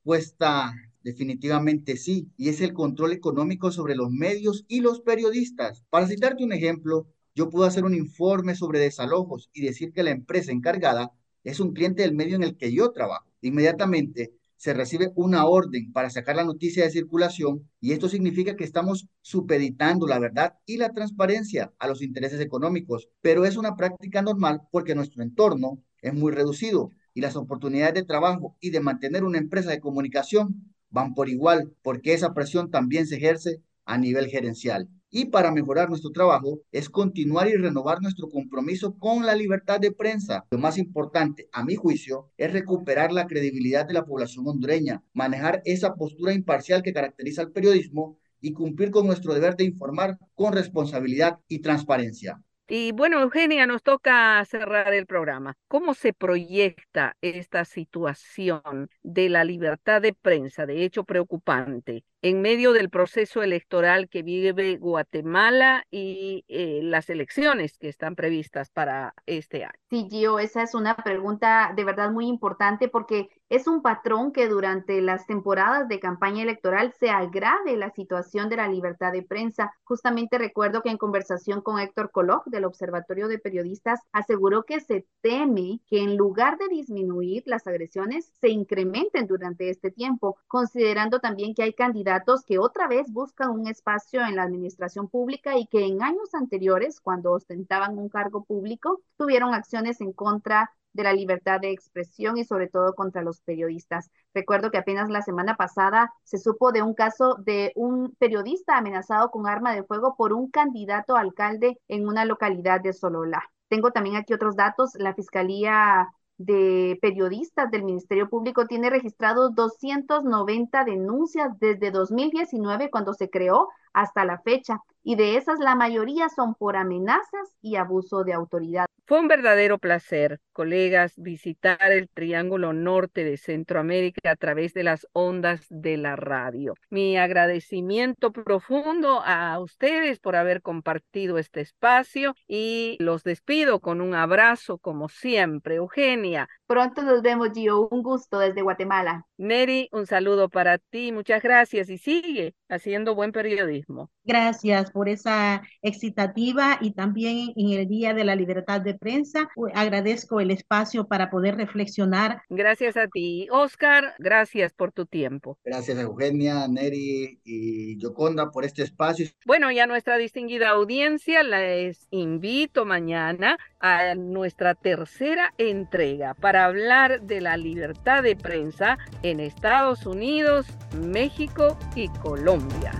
Definitivamente 1.03 1.97
sí, 1.97 2.31
y 2.37 2.49
es 2.49 2.61
el 2.61 2.73
control 2.73 3.11
económico 3.11 3.71
sobre 3.71 3.95
los 3.95 4.11
medios 4.11 4.65
y 4.67 4.81
los 4.81 5.01
periodistas. 5.01 5.83
Para 5.89 6.07
citarte 6.07 6.43
un 6.43 6.53
ejemplo, 6.53 7.07
yo 7.33 7.49
puedo 7.49 7.65
hacer 7.65 7.85
un 7.85 7.95
informe 7.95 8.55
sobre 8.55 8.79
desalojos 8.79 9.49
y 9.51 9.63
decir 9.63 9.93
que 9.93 10.03
la 10.03 10.11
empresa 10.11 10.51
encargada 10.51 11.11
es 11.43 11.59
un 11.59 11.73
cliente 11.73 12.03
del 12.03 12.13
medio 12.13 12.35
en 12.35 12.43
el 12.43 12.55
que 12.55 12.71
yo 12.71 12.91
trabajo. 12.91 13.25
Inmediatamente 13.41 14.33
se 14.57 14.75
recibe 14.75 15.11
una 15.15 15.47
orden 15.47 15.91
para 15.91 16.11
sacar 16.11 16.35
la 16.35 16.43
noticia 16.43 16.83
de 16.83 16.91
circulación 16.91 17.67
y 17.79 17.93
esto 17.93 18.07
significa 18.07 18.55
que 18.55 18.63
estamos 18.63 19.07
supeditando 19.21 20.05
la 20.05 20.19
verdad 20.19 20.53
y 20.67 20.77
la 20.77 20.91
transparencia 20.91 21.73
a 21.79 21.87
los 21.87 22.03
intereses 22.03 22.39
económicos, 22.39 23.09
pero 23.21 23.45
es 23.45 23.57
una 23.57 23.75
práctica 23.75 24.21
normal 24.21 24.61
porque 24.71 24.93
nuestro 24.93 25.23
entorno 25.23 25.83
es 25.99 26.13
muy 26.13 26.31
reducido 26.31 26.91
y 27.13 27.21
las 27.21 27.35
oportunidades 27.35 27.93
de 27.93 28.03
trabajo 28.03 28.55
y 28.59 28.69
de 28.69 28.79
mantener 28.79 29.23
una 29.23 29.37
empresa 29.37 29.71
de 29.71 29.79
comunicación 29.79 30.73
van 30.89 31.13
por 31.13 31.29
igual 31.29 31.73
porque 31.81 32.13
esa 32.13 32.33
presión 32.33 32.69
también 32.69 33.07
se 33.07 33.17
ejerce 33.17 33.61
a 33.85 33.97
nivel 33.97 34.27
gerencial. 34.27 34.89
Y 35.13 35.25
para 35.25 35.51
mejorar 35.51 35.89
nuestro 35.89 36.11
trabajo 36.11 36.61
es 36.71 36.89
continuar 36.89 37.49
y 37.49 37.55
renovar 37.55 38.01
nuestro 38.01 38.29
compromiso 38.29 38.97
con 38.97 39.25
la 39.25 39.35
libertad 39.35 39.79
de 39.79 39.91
prensa. 39.91 40.45
Lo 40.51 40.57
más 40.57 40.77
importante, 40.77 41.49
a 41.51 41.65
mi 41.65 41.75
juicio, 41.75 42.31
es 42.37 42.53
recuperar 42.53 43.11
la 43.11 43.27
credibilidad 43.27 43.85
de 43.85 43.93
la 43.93 44.05
población 44.05 44.47
hondureña, 44.47 45.03
manejar 45.13 45.61
esa 45.65 45.95
postura 45.95 46.33
imparcial 46.33 46.81
que 46.81 46.93
caracteriza 46.93 47.41
al 47.41 47.51
periodismo 47.51 48.17
y 48.39 48.53
cumplir 48.53 48.89
con 48.89 49.05
nuestro 49.05 49.33
deber 49.33 49.57
de 49.57 49.65
informar 49.65 50.17
con 50.33 50.53
responsabilidad 50.53 51.39
y 51.49 51.59
transparencia. 51.59 52.41
Y 52.73 52.93
bueno, 52.93 53.19
Eugenia, 53.21 53.67
nos 53.67 53.83
toca 53.83 54.43
cerrar 54.45 54.93
el 54.93 55.05
programa. 55.05 55.57
¿Cómo 55.67 55.93
se 55.93 56.13
proyecta 56.13 57.17
esta 57.21 57.65
situación 57.65 58.89
de 59.03 59.27
la 59.27 59.43
libertad 59.43 60.01
de 60.01 60.13
prensa, 60.13 60.65
de 60.65 60.85
hecho 60.85 61.03
preocupante, 61.03 62.05
en 62.21 62.41
medio 62.41 62.71
del 62.71 62.89
proceso 62.89 63.41
electoral 63.41 64.07
que 64.07 64.21
vive 64.21 64.77
Guatemala 64.77 65.85
y 65.89 66.45
eh, 66.47 66.81
las 66.83 67.09
elecciones 67.09 67.77
que 67.77 67.89
están 67.89 68.15
previstas 68.15 68.69
para 68.69 69.13
este 69.25 69.63
año? 69.63 69.73
Sí, 69.89 70.07
Gio, 70.09 70.37
esa 70.39 70.61
es 70.61 70.75
una 70.75 70.95
pregunta 70.95 71.73
de 71.75 71.83
verdad 71.83 72.11
muy 72.11 72.27
importante 72.27 72.87
porque 72.87 73.29
es 73.49 73.67
un 73.67 73.81
patrón 73.81 74.31
que 74.31 74.47
durante 74.47 75.01
las 75.01 75.25
temporadas 75.25 75.89
de 75.89 75.99
campaña 75.99 76.43
electoral 76.43 76.93
se 76.97 77.09
agrave 77.09 77.75
la 77.75 77.89
situación 77.89 78.47
de 78.49 78.57
la 78.57 78.67
libertad 78.67 79.11
de 79.11 79.23
prensa. 79.23 79.73
Justamente 79.83 80.37
recuerdo 80.37 80.81
que 80.81 80.89
en 80.89 80.97
conversación 80.97 81.61
con 81.61 81.79
Héctor 81.79 82.11
Coloc 82.11 82.45
del 82.45 82.65
Observatorio 82.65 83.27
de 83.27 83.39
Periodistas 83.39 83.99
aseguró 84.13 84.63
que 84.63 84.79
se 84.79 85.05
teme 85.21 85.81
que 85.87 85.99
en 85.99 86.15
lugar 86.15 86.57
de 86.59 86.69
disminuir 86.69 87.43
las 87.45 87.67
agresiones 87.67 88.31
se 88.39 88.49
incrementen 88.49 89.27
durante 89.27 89.69
este 89.69 89.91
tiempo, 89.91 90.37
considerando 90.47 91.19
también 91.19 91.53
que 91.53 91.63
hay 91.63 91.73
candidatos 91.73 92.10
que 92.47 92.59
otra 92.59 92.87
vez 92.87 93.11
buscan 93.11 93.51
un 93.51 93.67
espacio 93.67 94.25
en 94.25 94.35
la 94.35 94.43
administración 94.43 95.07
pública 95.07 95.57
y 95.57 95.67
que 95.67 95.85
en 95.85 96.01
años 96.01 96.33
anteriores, 96.33 96.99
cuando 96.99 97.31
ostentaban 97.31 97.97
un 97.97 98.09
cargo 98.09 98.43
público, 98.43 99.01
tuvieron 99.17 99.53
acciones 99.53 100.01
en 100.01 100.13
contra 100.13 100.71
de 100.93 101.03
la 101.03 101.13
libertad 101.13 101.61
de 101.61 101.71
expresión 101.71 102.37
y 102.37 102.43
sobre 102.43 102.67
todo 102.67 102.93
contra 102.95 103.21
los 103.21 103.41
periodistas. 103.41 104.11
Recuerdo 104.33 104.71
que 104.71 104.77
apenas 104.77 105.09
la 105.09 105.21
semana 105.21 105.55
pasada 105.55 106.11
se 106.23 106.37
supo 106.37 106.71
de 106.71 106.81
un 106.81 106.93
caso 106.93 107.35
de 107.35 107.71
un 107.75 108.13
periodista 108.19 108.77
amenazado 108.77 109.31
con 109.31 109.47
arma 109.47 109.73
de 109.73 109.83
fuego 109.83 110.15
por 110.17 110.33
un 110.33 110.49
candidato 110.49 111.15
alcalde 111.15 111.79
en 111.87 112.07
una 112.07 112.25
localidad 112.25 112.81
de 112.81 112.93
Solola. 112.93 113.41
Tengo 113.69 113.91
también 113.91 114.17
aquí 114.17 114.33
otros 114.33 114.57
datos. 114.57 114.95
La 114.95 115.13
Fiscalía 115.13 116.09
de 116.45 116.97
periodistas 117.01 117.69
del 117.71 117.83
Ministerio 117.83 118.29
Público 118.29 118.65
tiene 118.67 118.89
registrados 118.89 119.53
290 119.55 120.83
denuncias 120.83 121.59
desde 121.59 121.91
2019 121.91 122.89
cuando 122.89 123.13
se 123.13 123.29
creó 123.29 123.69
hasta 123.93 124.25
la 124.25 124.39
fecha 124.39 124.81
y 125.03 125.15
de 125.15 125.37
esas 125.37 125.59
la 125.59 125.75
mayoría 125.75 126.29
son 126.29 126.55
por 126.55 126.75
amenazas 126.75 127.55
y 127.61 127.75
abuso 127.75 128.23
de 128.23 128.33
autoridad. 128.33 128.90
Fue 129.05 129.19
un 129.19 129.27
verdadero 129.27 129.77
placer, 129.77 130.39
colegas, 130.53 131.13
visitar 131.17 131.91
el 131.91 132.07
Triángulo 132.07 132.71
Norte 132.71 133.25
de 133.25 133.35
Centroamérica 133.35 134.31
a 134.31 134.35
través 134.37 134.73
de 134.73 134.83
las 134.83 135.05
ondas 135.11 135.65
de 135.69 135.97
la 135.97 136.15
radio. 136.15 136.75
Mi 136.89 137.17
agradecimiento 137.17 138.31
profundo 138.31 139.21
a 139.25 139.59
ustedes 139.59 140.19
por 140.19 140.37
haber 140.37 140.61
compartido 140.61 141.37
este 141.39 141.59
espacio 141.59 142.35
y 142.47 142.95
los 142.99 143.23
despido 143.23 143.81
con 143.81 143.99
un 143.99 144.15
abrazo 144.15 144.77
como 144.77 145.09
siempre. 145.09 145.75
Eugenia. 145.75 146.47
Pronto 146.71 147.01
nos 147.01 147.21
vemos, 147.21 147.49
Gio. 147.53 147.89
Un 147.89 148.01
gusto 148.01 148.39
desde 148.39 148.61
Guatemala. 148.61 149.25
Neri, 149.37 149.89
un 149.91 150.07
saludo 150.07 150.47
para 150.47 150.77
ti. 150.77 151.11
Muchas 151.11 151.43
gracias 151.43 151.89
y 151.89 151.97
sigue 151.97 152.55
haciendo 152.69 153.13
buen 153.13 153.33
periodismo. 153.33 154.09
Gracias 154.23 154.91
por 154.91 155.09
esa 155.09 155.63
excitativa 155.81 156.77
y 156.79 156.91
también 156.91 157.51
en 157.57 157.77
el 157.77 157.87
Día 157.89 158.13
de 158.13 158.23
la 158.23 158.35
Libertad 158.35 158.79
de 158.79 158.93
Prensa. 158.93 159.49
Agradezco 159.73 160.39
el 160.39 160.51
espacio 160.51 161.07
para 161.07 161.29
poder 161.29 161.57
reflexionar. 161.57 162.43
Gracias 162.49 162.95
a 162.95 163.07
ti. 163.07 163.49
Oscar, 163.51 164.13
gracias 164.19 164.71
por 164.71 164.93
tu 164.93 165.05
tiempo. 165.05 165.57
Gracias 165.65 165.99
Eugenia, 165.99 166.67
Neri 166.69 167.41
y 167.43 167.97
Yoconda 167.97 168.49
por 168.51 168.63
este 168.63 168.83
espacio. 168.83 169.25
Bueno, 169.45 169.71
y 169.71 169.79
a 169.79 169.87
nuestra 169.87 170.17
distinguida 170.17 170.69
audiencia 170.69 171.43
les 171.43 172.07
invito 172.11 172.85
mañana 172.85 173.57
a 173.79 174.15
nuestra 174.15 174.75
tercera 174.75 175.53
entrega 175.57 176.35
para 176.35 176.60
hablar 176.65 177.21
de 177.21 177.41
la 177.41 177.57
libertad 177.57 178.23
de 178.23 178.35
prensa 178.35 178.97
en 179.23 179.39
Estados 179.39 180.05
Unidos, 180.05 180.65
México 180.99 181.77
y 181.95 182.07
Colombia. 182.07 182.91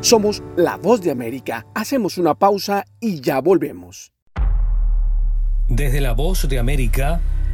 Somos 0.00 0.42
la 0.56 0.76
voz 0.76 1.02
de 1.02 1.10
América. 1.10 1.66
Hacemos 1.74 2.16
una 2.16 2.34
pausa 2.34 2.86
y 3.00 3.20
ya 3.20 3.40
volvemos. 3.40 4.12
Desde 5.68 6.00
la 6.00 6.14
voz 6.14 6.48
de 6.48 6.58
América, 6.58 7.20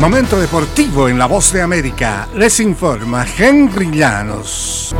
Momento 0.00 0.40
deportivo 0.40 1.10
en 1.10 1.18
la 1.18 1.26
voz 1.26 1.52
de 1.52 1.60
América. 1.60 2.26
Les 2.34 2.58
informa 2.60 3.26
Henry 3.36 3.90
Llanos. 3.90 4.94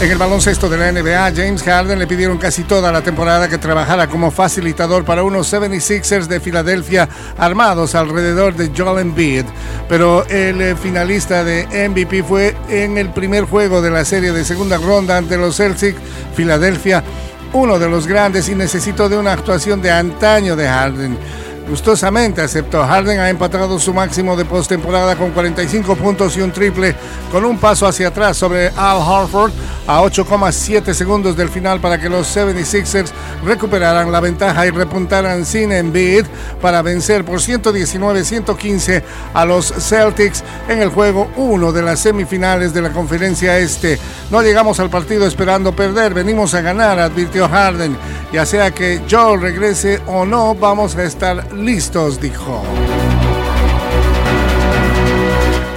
En 0.00 0.10
el 0.10 0.18
baloncesto 0.18 0.68
de 0.68 0.76
la 0.76 0.90
NBA, 0.90 1.32
James 1.36 1.62
Harden 1.62 2.00
le 2.00 2.08
pidieron 2.08 2.36
casi 2.36 2.64
toda 2.64 2.90
la 2.90 3.00
temporada 3.00 3.48
que 3.48 3.58
trabajara 3.58 4.08
como 4.08 4.32
facilitador 4.32 5.04
para 5.04 5.22
unos 5.22 5.52
76ers 5.52 6.26
de 6.26 6.40
Filadelfia 6.40 7.08
armados 7.38 7.94
alrededor 7.94 8.56
de 8.56 8.72
Joel 8.76 8.98
Embiid. 8.98 9.44
Pero 9.88 10.26
el 10.26 10.60
eh, 10.60 10.74
finalista 10.74 11.44
de 11.44 11.88
MVP 11.88 12.24
fue 12.24 12.56
en 12.68 12.98
el 12.98 13.10
primer 13.10 13.44
juego 13.44 13.80
de 13.80 13.92
la 13.92 14.04
serie 14.04 14.32
de 14.32 14.44
segunda 14.44 14.78
ronda 14.78 15.16
ante 15.16 15.38
los 15.38 15.58
Celtics, 15.58 16.00
Filadelfia, 16.34 17.04
uno 17.52 17.78
de 17.78 17.88
los 17.88 18.08
grandes 18.08 18.48
y 18.48 18.56
necesitó 18.56 19.08
de 19.08 19.16
una 19.16 19.32
actuación 19.32 19.80
de 19.80 19.92
antaño 19.92 20.56
de 20.56 20.66
Harden. 20.66 21.18
Gustosamente 21.70 22.42
aceptó. 22.42 22.84
Harden 22.84 23.20
ha 23.20 23.30
empatado 23.30 23.78
su 23.78 23.94
máximo 23.94 24.34
de 24.34 24.44
postemporada 24.44 25.14
con 25.14 25.30
45 25.30 25.94
puntos 25.94 26.36
y 26.36 26.40
un 26.40 26.50
triple, 26.50 26.96
con 27.30 27.44
un 27.44 27.58
paso 27.58 27.86
hacia 27.86 28.08
atrás 28.08 28.36
sobre 28.36 28.70
Al 28.70 29.00
Harford 29.00 29.52
a 29.86 30.00
8,7 30.02 30.92
segundos 30.94 31.36
del 31.36 31.48
final 31.48 31.80
para 31.80 32.00
que 32.00 32.08
los 32.08 32.36
76ers 32.36 33.12
recuperaran 33.44 34.10
la 34.10 34.18
ventaja 34.18 34.66
y 34.66 34.70
repuntaran 34.70 35.44
sin 35.44 35.70
Embiid 35.70 36.26
para 36.60 36.82
vencer 36.82 37.24
por 37.24 37.38
119-115 37.38 39.02
a 39.32 39.44
los 39.44 39.66
Celtics 39.66 40.42
en 40.68 40.82
el 40.82 40.88
juego 40.88 41.30
1 41.36 41.70
de 41.70 41.82
las 41.82 42.00
semifinales 42.00 42.74
de 42.74 42.82
la 42.82 42.90
conferencia 42.90 43.58
este. 43.58 43.96
No 44.32 44.42
llegamos 44.42 44.80
al 44.80 44.90
partido 44.90 45.24
esperando 45.24 45.74
perder, 45.74 46.14
venimos 46.14 46.52
a 46.54 46.62
ganar, 46.62 46.98
advirtió 46.98 47.48
Harden. 47.48 47.96
Ya 48.32 48.44
sea 48.46 48.72
que 48.72 49.02
Joel 49.10 49.40
regrese 49.40 50.00
o 50.06 50.24
no, 50.24 50.54
vamos 50.54 50.96
a 50.96 51.04
estar 51.04 51.52
listos, 51.60 52.20
dijo. 52.20 52.62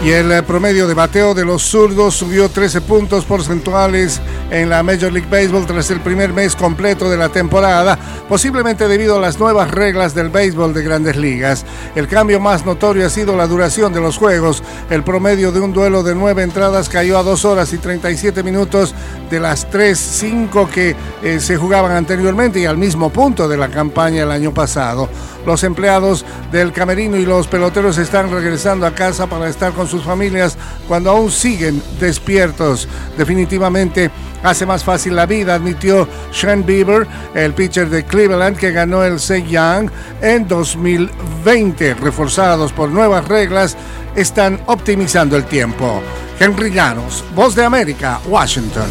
Y 0.03 0.11
el 0.11 0.31
eh, 0.31 0.43
promedio 0.43 0.85
de 0.87 0.93
bateo 0.93 1.33
de 1.33 1.45
los 1.45 1.63
zurdos 1.63 2.15
subió 2.15 2.49
13 2.49 2.81
puntos 2.81 3.23
porcentuales 3.23 4.19
en 4.53 4.69
la 4.69 4.83
Major 4.83 5.11
League 5.11 5.27
Baseball 5.29 5.65
tras 5.65 5.89
el 5.89 5.99
primer 5.99 6.31
mes 6.31 6.55
completo 6.55 7.09
de 7.09 7.17
la 7.17 7.29
temporada, 7.29 7.97
posiblemente 8.29 8.87
debido 8.87 9.17
a 9.17 9.19
las 9.19 9.39
nuevas 9.39 9.71
reglas 9.71 10.13
del 10.13 10.29
béisbol 10.29 10.75
de 10.75 10.83
grandes 10.83 11.17
ligas. 11.17 11.65
El 11.95 12.07
cambio 12.07 12.39
más 12.39 12.63
notorio 12.63 13.07
ha 13.07 13.09
sido 13.09 13.35
la 13.35 13.47
duración 13.47 13.91
de 13.93 13.99
los 13.99 14.17
juegos. 14.17 14.63
El 14.91 15.03
promedio 15.03 15.51
de 15.51 15.59
un 15.59 15.73
duelo 15.73 16.03
de 16.03 16.13
nueve 16.13 16.43
entradas 16.43 16.87
cayó 16.87 17.17
a 17.17 17.23
2 17.23 17.45
horas 17.45 17.73
y 17.73 17.79
37 17.79 18.43
minutos 18.43 18.93
de 19.31 19.39
las 19.39 19.67
3-5 19.71 20.69
que 20.69 20.95
eh, 21.23 21.39
se 21.39 21.57
jugaban 21.57 21.91
anteriormente 21.91 22.59
y 22.59 22.65
al 22.65 22.77
mismo 22.77 23.09
punto 23.09 23.47
de 23.47 23.57
la 23.57 23.69
campaña 23.69 24.21
el 24.21 24.31
año 24.31 24.53
pasado. 24.53 25.09
Los 25.47 25.63
empleados 25.63 26.25
del 26.51 26.71
camerino 26.71 27.17
y 27.17 27.25
los 27.25 27.47
peloteros 27.47 27.97
están 27.97 28.31
regresando 28.31 28.85
a 28.85 28.93
casa 28.93 29.27
para 29.27 29.49
estar 29.49 29.73
con 29.73 29.87
sus 29.87 30.03
familias 30.03 30.57
cuando 30.87 31.09
aún 31.09 31.31
siguen 31.31 31.81
despiertos. 31.99 32.87
Definitivamente 33.17 34.11
hace 34.43 34.65
más 34.65 34.83
fácil 34.83 35.15
la 35.15 35.25
vida, 35.25 35.55
admitió 35.55 36.07
Sean 36.31 36.65
Bieber, 36.65 37.07
el 37.33 37.53
pitcher 37.53 37.89
de 37.89 38.03
Cleveland 38.03 38.57
que 38.57 38.71
ganó 38.71 39.03
el 39.03 39.19
Cy 39.19 39.43
Young 39.49 39.89
en 40.21 40.47
2020. 40.47 41.95
Reforzados 41.95 42.71
por 42.71 42.89
nuevas 42.89 43.27
reglas, 43.27 43.75
están 44.15 44.59
optimizando 44.67 45.35
el 45.35 45.45
tiempo. 45.45 46.01
Henry 46.39 46.71
Llanos, 46.71 47.23
Voz 47.35 47.55
de 47.55 47.63
América, 47.63 48.19
Washington. 48.27 48.89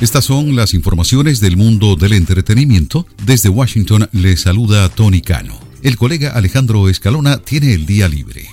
Estas 0.00 0.26
son 0.26 0.54
las 0.54 0.74
informaciones 0.74 1.40
del 1.40 1.56
mundo 1.56 1.96
del 1.96 2.12
entretenimiento. 2.12 3.06
Desde 3.24 3.48
Washington 3.48 4.06
le 4.12 4.36
saluda 4.36 4.90
Tony 4.90 5.22
Cano. 5.22 5.63
El 5.84 5.98
colega 5.98 6.30
Alejandro 6.30 6.88
Escalona 6.88 7.36
tiene 7.36 7.74
el 7.74 7.84
día 7.84 8.08
libre. 8.08 8.48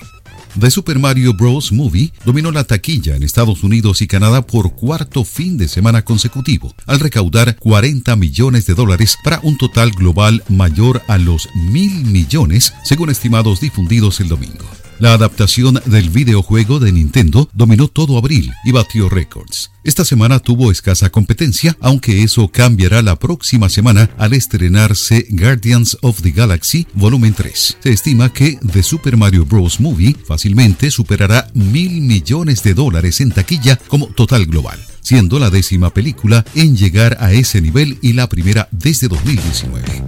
The 0.60 0.70
Super 0.70 0.98
Mario 0.98 1.32
Bros. 1.32 1.72
Movie 1.72 2.12
dominó 2.26 2.52
la 2.52 2.64
taquilla 2.64 3.16
en 3.16 3.22
Estados 3.22 3.64
Unidos 3.64 4.02
y 4.02 4.06
Canadá 4.06 4.46
por 4.46 4.74
cuarto 4.74 5.24
fin 5.24 5.56
de 5.56 5.66
semana 5.66 6.04
consecutivo, 6.04 6.74
al 6.84 7.00
recaudar 7.00 7.56
40 7.56 8.16
millones 8.16 8.66
de 8.66 8.74
dólares 8.74 9.16
para 9.24 9.40
un 9.42 9.56
total 9.56 9.92
global 9.92 10.44
mayor 10.50 11.00
a 11.08 11.16
los 11.16 11.48
mil 11.54 12.04
millones, 12.04 12.74
según 12.84 13.08
estimados 13.08 13.62
difundidos 13.62 14.20
el 14.20 14.28
domingo. 14.28 14.66
La 15.02 15.14
adaptación 15.14 15.80
del 15.86 16.10
videojuego 16.10 16.78
de 16.78 16.92
Nintendo 16.92 17.50
dominó 17.54 17.88
todo 17.88 18.16
abril 18.16 18.52
y 18.64 18.70
batió 18.70 19.08
récords. 19.08 19.72
Esta 19.82 20.04
semana 20.04 20.38
tuvo 20.38 20.70
escasa 20.70 21.10
competencia, 21.10 21.76
aunque 21.80 22.22
eso 22.22 22.46
cambiará 22.46 23.02
la 23.02 23.18
próxima 23.18 23.68
semana 23.68 24.10
al 24.16 24.32
estrenarse 24.32 25.26
Guardians 25.30 25.98
of 26.02 26.22
the 26.22 26.30
Galaxy 26.30 26.86
Volumen 26.94 27.34
3. 27.34 27.78
Se 27.82 27.90
estima 27.90 28.32
que 28.32 28.60
The 28.72 28.84
Super 28.84 29.16
Mario 29.16 29.44
Bros. 29.44 29.80
Movie 29.80 30.14
fácilmente 30.24 30.88
superará 30.92 31.50
mil 31.52 32.00
millones 32.00 32.62
de 32.62 32.72
dólares 32.72 33.20
en 33.20 33.32
taquilla 33.32 33.80
como 33.88 34.06
total 34.06 34.46
global 34.46 34.78
siendo 35.00 35.40
la 35.40 35.50
décima 35.50 35.92
película 35.92 36.44
en 36.54 36.76
llegar 36.76 37.16
a 37.18 37.32
ese 37.32 37.60
nivel 37.60 37.98
y 38.02 38.12
la 38.12 38.28
primera 38.28 38.68
desde 38.70 39.08
2019. 39.08 40.04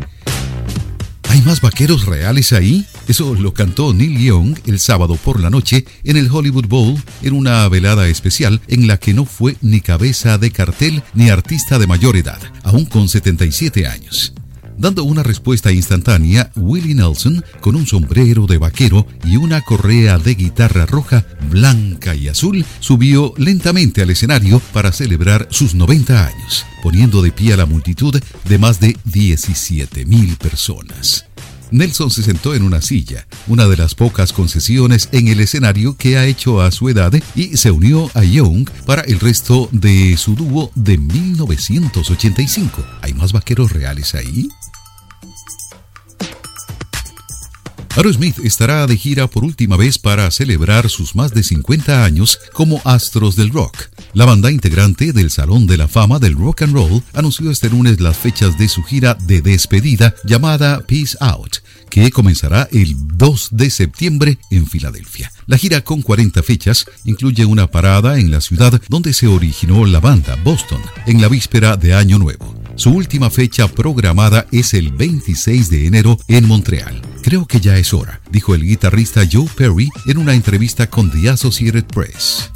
¿Hay 1.28 1.42
más 1.42 1.60
vaqueros 1.60 2.06
reales 2.06 2.52
ahí? 2.52 2.86
Eso 3.08 3.34
lo 3.34 3.52
cantó 3.52 3.92
Neil 3.92 4.18
Young 4.18 4.58
el 4.66 4.78
sábado 4.78 5.16
por 5.16 5.40
la 5.40 5.50
noche 5.50 5.84
en 6.04 6.16
el 6.16 6.30
Hollywood 6.30 6.66
Bowl 6.66 7.02
en 7.22 7.32
una 7.32 7.68
velada 7.68 8.08
especial 8.08 8.60
en 8.68 8.86
la 8.86 8.98
que 8.98 9.14
no 9.14 9.24
fue 9.24 9.56
ni 9.60 9.80
cabeza 9.80 10.38
de 10.38 10.50
cartel 10.50 11.02
ni 11.14 11.30
artista 11.30 11.78
de 11.78 11.86
mayor 11.86 12.16
edad, 12.16 12.40
aún 12.62 12.84
con 12.84 13.08
77 13.08 13.86
años. 13.86 14.34
Dando 14.76 15.04
una 15.04 15.22
respuesta 15.22 15.70
instantánea, 15.70 16.50
Willie 16.56 16.94
Nelson, 16.94 17.44
con 17.60 17.76
un 17.76 17.86
sombrero 17.86 18.46
de 18.46 18.58
vaquero 18.58 19.06
y 19.24 19.36
una 19.36 19.62
correa 19.62 20.18
de 20.18 20.34
guitarra 20.34 20.84
roja, 20.86 21.24
blanca 21.48 22.14
y 22.14 22.28
azul, 22.28 22.64
subió 22.80 23.34
lentamente 23.36 24.02
al 24.02 24.10
escenario 24.10 24.60
para 24.72 24.92
celebrar 24.92 25.46
sus 25.50 25.74
90 25.74 26.26
años, 26.26 26.66
poniendo 26.82 27.22
de 27.22 27.32
pie 27.32 27.54
a 27.54 27.56
la 27.56 27.66
multitud 27.66 28.20
de 28.44 28.58
más 28.58 28.80
de 28.80 28.96
17 29.04 30.04
mil 30.06 30.36
personas. 30.36 31.26
Nelson 31.70 32.10
se 32.10 32.22
sentó 32.22 32.54
en 32.54 32.62
una 32.62 32.82
silla, 32.82 33.26
una 33.46 33.66
de 33.66 33.76
las 33.76 33.94
pocas 33.94 34.32
concesiones 34.32 35.08
en 35.12 35.28
el 35.28 35.40
escenario 35.40 35.96
que 35.96 36.16
ha 36.18 36.26
hecho 36.26 36.60
a 36.60 36.70
su 36.70 36.88
edad, 36.88 37.12
y 37.34 37.56
se 37.56 37.70
unió 37.70 38.10
a 38.14 38.24
Young 38.24 38.68
para 38.86 39.02
el 39.02 39.20
resto 39.20 39.68
de 39.72 40.16
su 40.16 40.34
dúo 40.34 40.70
de 40.74 40.98
1985. 40.98 42.84
¿Hay 43.02 43.14
más 43.14 43.32
vaqueros 43.32 43.72
reales 43.72 44.14
ahí? 44.14 44.48
Aerosmith 47.96 48.40
estará 48.40 48.88
de 48.88 48.96
gira 48.96 49.28
por 49.28 49.44
última 49.44 49.76
vez 49.76 49.98
para 49.98 50.28
celebrar 50.32 50.90
sus 50.90 51.14
más 51.14 51.32
de 51.32 51.44
50 51.44 52.04
años 52.04 52.40
como 52.52 52.82
astros 52.84 53.36
del 53.36 53.50
rock. 53.50 53.93
La 54.14 54.26
banda 54.26 54.48
integrante 54.48 55.12
del 55.12 55.28
Salón 55.28 55.66
de 55.66 55.76
la 55.76 55.88
Fama 55.88 56.20
del 56.20 56.36
Rock 56.36 56.62
and 56.62 56.72
Roll 56.72 57.02
anunció 57.14 57.50
este 57.50 57.68
lunes 57.68 58.00
las 58.00 58.16
fechas 58.16 58.56
de 58.56 58.68
su 58.68 58.84
gira 58.84 59.14
de 59.14 59.42
despedida 59.42 60.14
llamada 60.22 60.84
Peace 60.86 61.16
Out, 61.18 61.56
que 61.90 62.12
comenzará 62.12 62.68
el 62.70 62.94
2 63.18 63.48
de 63.50 63.70
septiembre 63.70 64.38
en 64.52 64.68
Filadelfia. 64.68 65.32
La 65.46 65.58
gira 65.58 65.80
con 65.80 66.00
40 66.00 66.44
fechas 66.44 66.86
incluye 67.04 67.44
una 67.44 67.66
parada 67.66 68.20
en 68.20 68.30
la 68.30 68.40
ciudad 68.40 68.80
donde 68.88 69.12
se 69.14 69.26
originó 69.26 69.84
la 69.84 69.98
banda, 69.98 70.36
Boston, 70.44 70.80
en 71.06 71.20
la 71.20 71.26
víspera 71.26 71.76
de 71.76 71.94
Año 71.94 72.20
Nuevo. 72.20 72.54
Su 72.76 72.90
última 72.90 73.30
fecha 73.30 73.66
programada 73.66 74.46
es 74.52 74.74
el 74.74 74.92
26 74.92 75.70
de 75.70 75.86
enero 75.88 76.20
en 76.28 76.46
Montreal. 76.46 77.02
Creo 77.22 77.46
que 77.46 77.60
ya 77.60 77.78
es 77.78 77.92
hora, 77.92 78.20
dijo 78.30 78.54
el 78.54 78.62
guitarrista 78.62 79.22
Joe 79.30 79.48
Perry 79.56 79.90
en 80.06 80.18
una 80.18 80.34
entrevista 80.34 80.88
con 80.88 81.10
The 81.10 81.30
Associated 81.30 81.86
Press. 81.86 82.52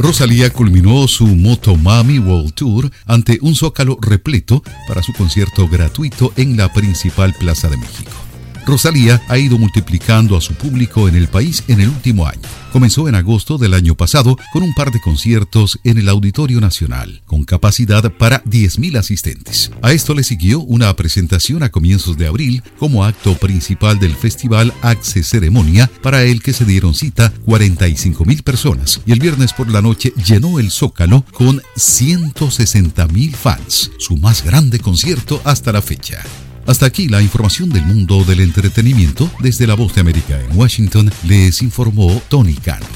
Rosalía 0.00 0.48
culminó 0.48 1.06
su 1.08 1.26
Motomami 1.26 2.18
World 2.18 2.54
Tour 2.54 2.90
ante 3.04 3.38
un 3.42 3.54
zócalo 3.54 3.98
repleto 4.00 4.62
para 4.88 5.02
su 5.02 5.12
concierto 5.12 5.68
gratuito 5.68 6.32
en 6.36 6.56
la 6.56 6.72
principal 6.72 7.34
plaza 7.34 7.68
de 7.68 7.76
México. 7.76 8.29
Rosalía 8.70 9.20
ha 9.26 9.36
ido 9.36 9.58
multiplicando 9.58 10.36
a 10.36 10.40
su 10.40 10.54
público 10.54 11.08
en 11.08 11.16
el 11.16 11.26
país 11.26 11.64
en 11.66 11.80
el 11.80 11.88
último 11.88 12.24
año. 12.28 12.40
Comenzó 12.72 13.08
en 13.08 13.16
agosto 13.16 13.58
del 13.58 13.74
año 13.74 13.96
pasado 13.96 14.38
con 14.52 14.62
un 14.62 14.72
par 14.74 14.92
de 14.92 15.00
conciertos 15.00 15.80
en 15.82 15.98
el 15.98 16.08
Auditorio 16.08 16.60
Nacional, 16.60 17.20
con 17.26 17.42
capacidad 17.42 18.12
para 18.12 18.44
10.000 18.44 18.96
asistentes. 18.96 19.72
A 19.82 19.90
esto 19.90 20.14
le 20.14 20.22
siguió 20.22 20.60
una 20.60 20.94
presentación 20.94 21.64
a 21.64 21.70
comienzos 21.70 22.16
de 22.16 22.28
abril 22.28 22.62
como 22.78 23.04
acto 23.04 23.34
principal 23.34 23.98
del 23.98 24.14
festival 24.14 24.72
Axe 24.82 25.24
Ceremonia, 25.24 25.90
para 26.00 26.22
el 26.22 26.40
que 26.40 26.52
se 26.52 26.64
dieron 26.64 26.94
cita 26.94 27.32
45.000 27.46 28.44
personas, 28.44 29.00
y 29.04 29.10
el 29.10 29.18
viernes 29.18 29.52
por 29.52 29.68
la 29.68 29.82
noche 29.82 30.12
llenó 30.24 30.60
el 30.60 30.70
Zócalo 30.70 31.24
con 31.32 31.60
160.000 31.76 33.34
fans, 33.34 33.90
su 33.98 34.16
más 34.16 34.44
grande 34.44 34.78
concierto 34.78 35.42
hasta 35.44 35.72
la 35.72 35.82
fecha. 35.82 36.22
Hasta 36.70 36.86
aquí 36.86 37.08
la 37.08 37.20
información 37.20 37.68
del 37.68 37.84
mundo 37.84 38.22
del 38.22 38.38
entretenimiento. 38.38 39.28
Desde 39.40 39.66
la 39.66 39.74
Voz 39.74 39.92
de 39.96 40.02
América 40.02 40.40
en 40.40 40.56
Washington 40.56 41.10
les 41.24 41.62
informó 41.62 42.22
Tony 42.28 42.54
Cano. 42.54 42.86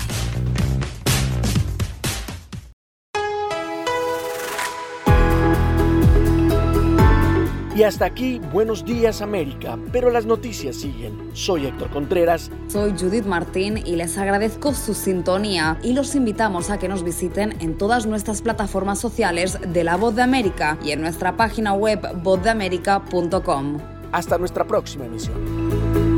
Y 7.74 7.82
hasta 7.82 8.04
aquí, 8.04 8.40
buenos 8.52 8.84
días 8.84 9.20
América, 9.20 9.76
pero 9.90 10.08
las 10.10 10.26
noticias 10.26 10.76
siguen. 10.76 11.30
Soy 11.32 11.66
Héctor 11.66 11.90
Contreras. 11.90 12.52
Soy 12.68 12.94
Judith 12.96 13.26
Martín 13.26 13.82
y 13.84 13.96
les 13.96 14.16
agradezco 14.16 14.72
su 14.74 14.94
sintonía 14.94 15.76
y 15.82 15.92
los 15.92 16.14
invitamos 16.14 16.70
a 16.70 16.78
que 16.78 16.86
nos 16.86 17.02
visiten 17.02 17.56
en 17.60 17.76
todas 17.76 18.06
nuestras 18.06 18.42
plataformas 18.42 19.00
sociales 19.00 19.58
de 19.66 19.82
La 19.82 19.96
Voz 19.96 20.14
de 20.14 20.22
América 20.22 20.78
y 20.84 20.92
en 20.92 21.00
nuestra 21.00 21.36
página 21.36 21.72
web 21.72 22.00
vozdeamerica.com. 22.22 23.78
Hasta 24.12 24.38
nuestra 24.38 24.64
próxima 24.64 25.06
emisión. 25.06 26.13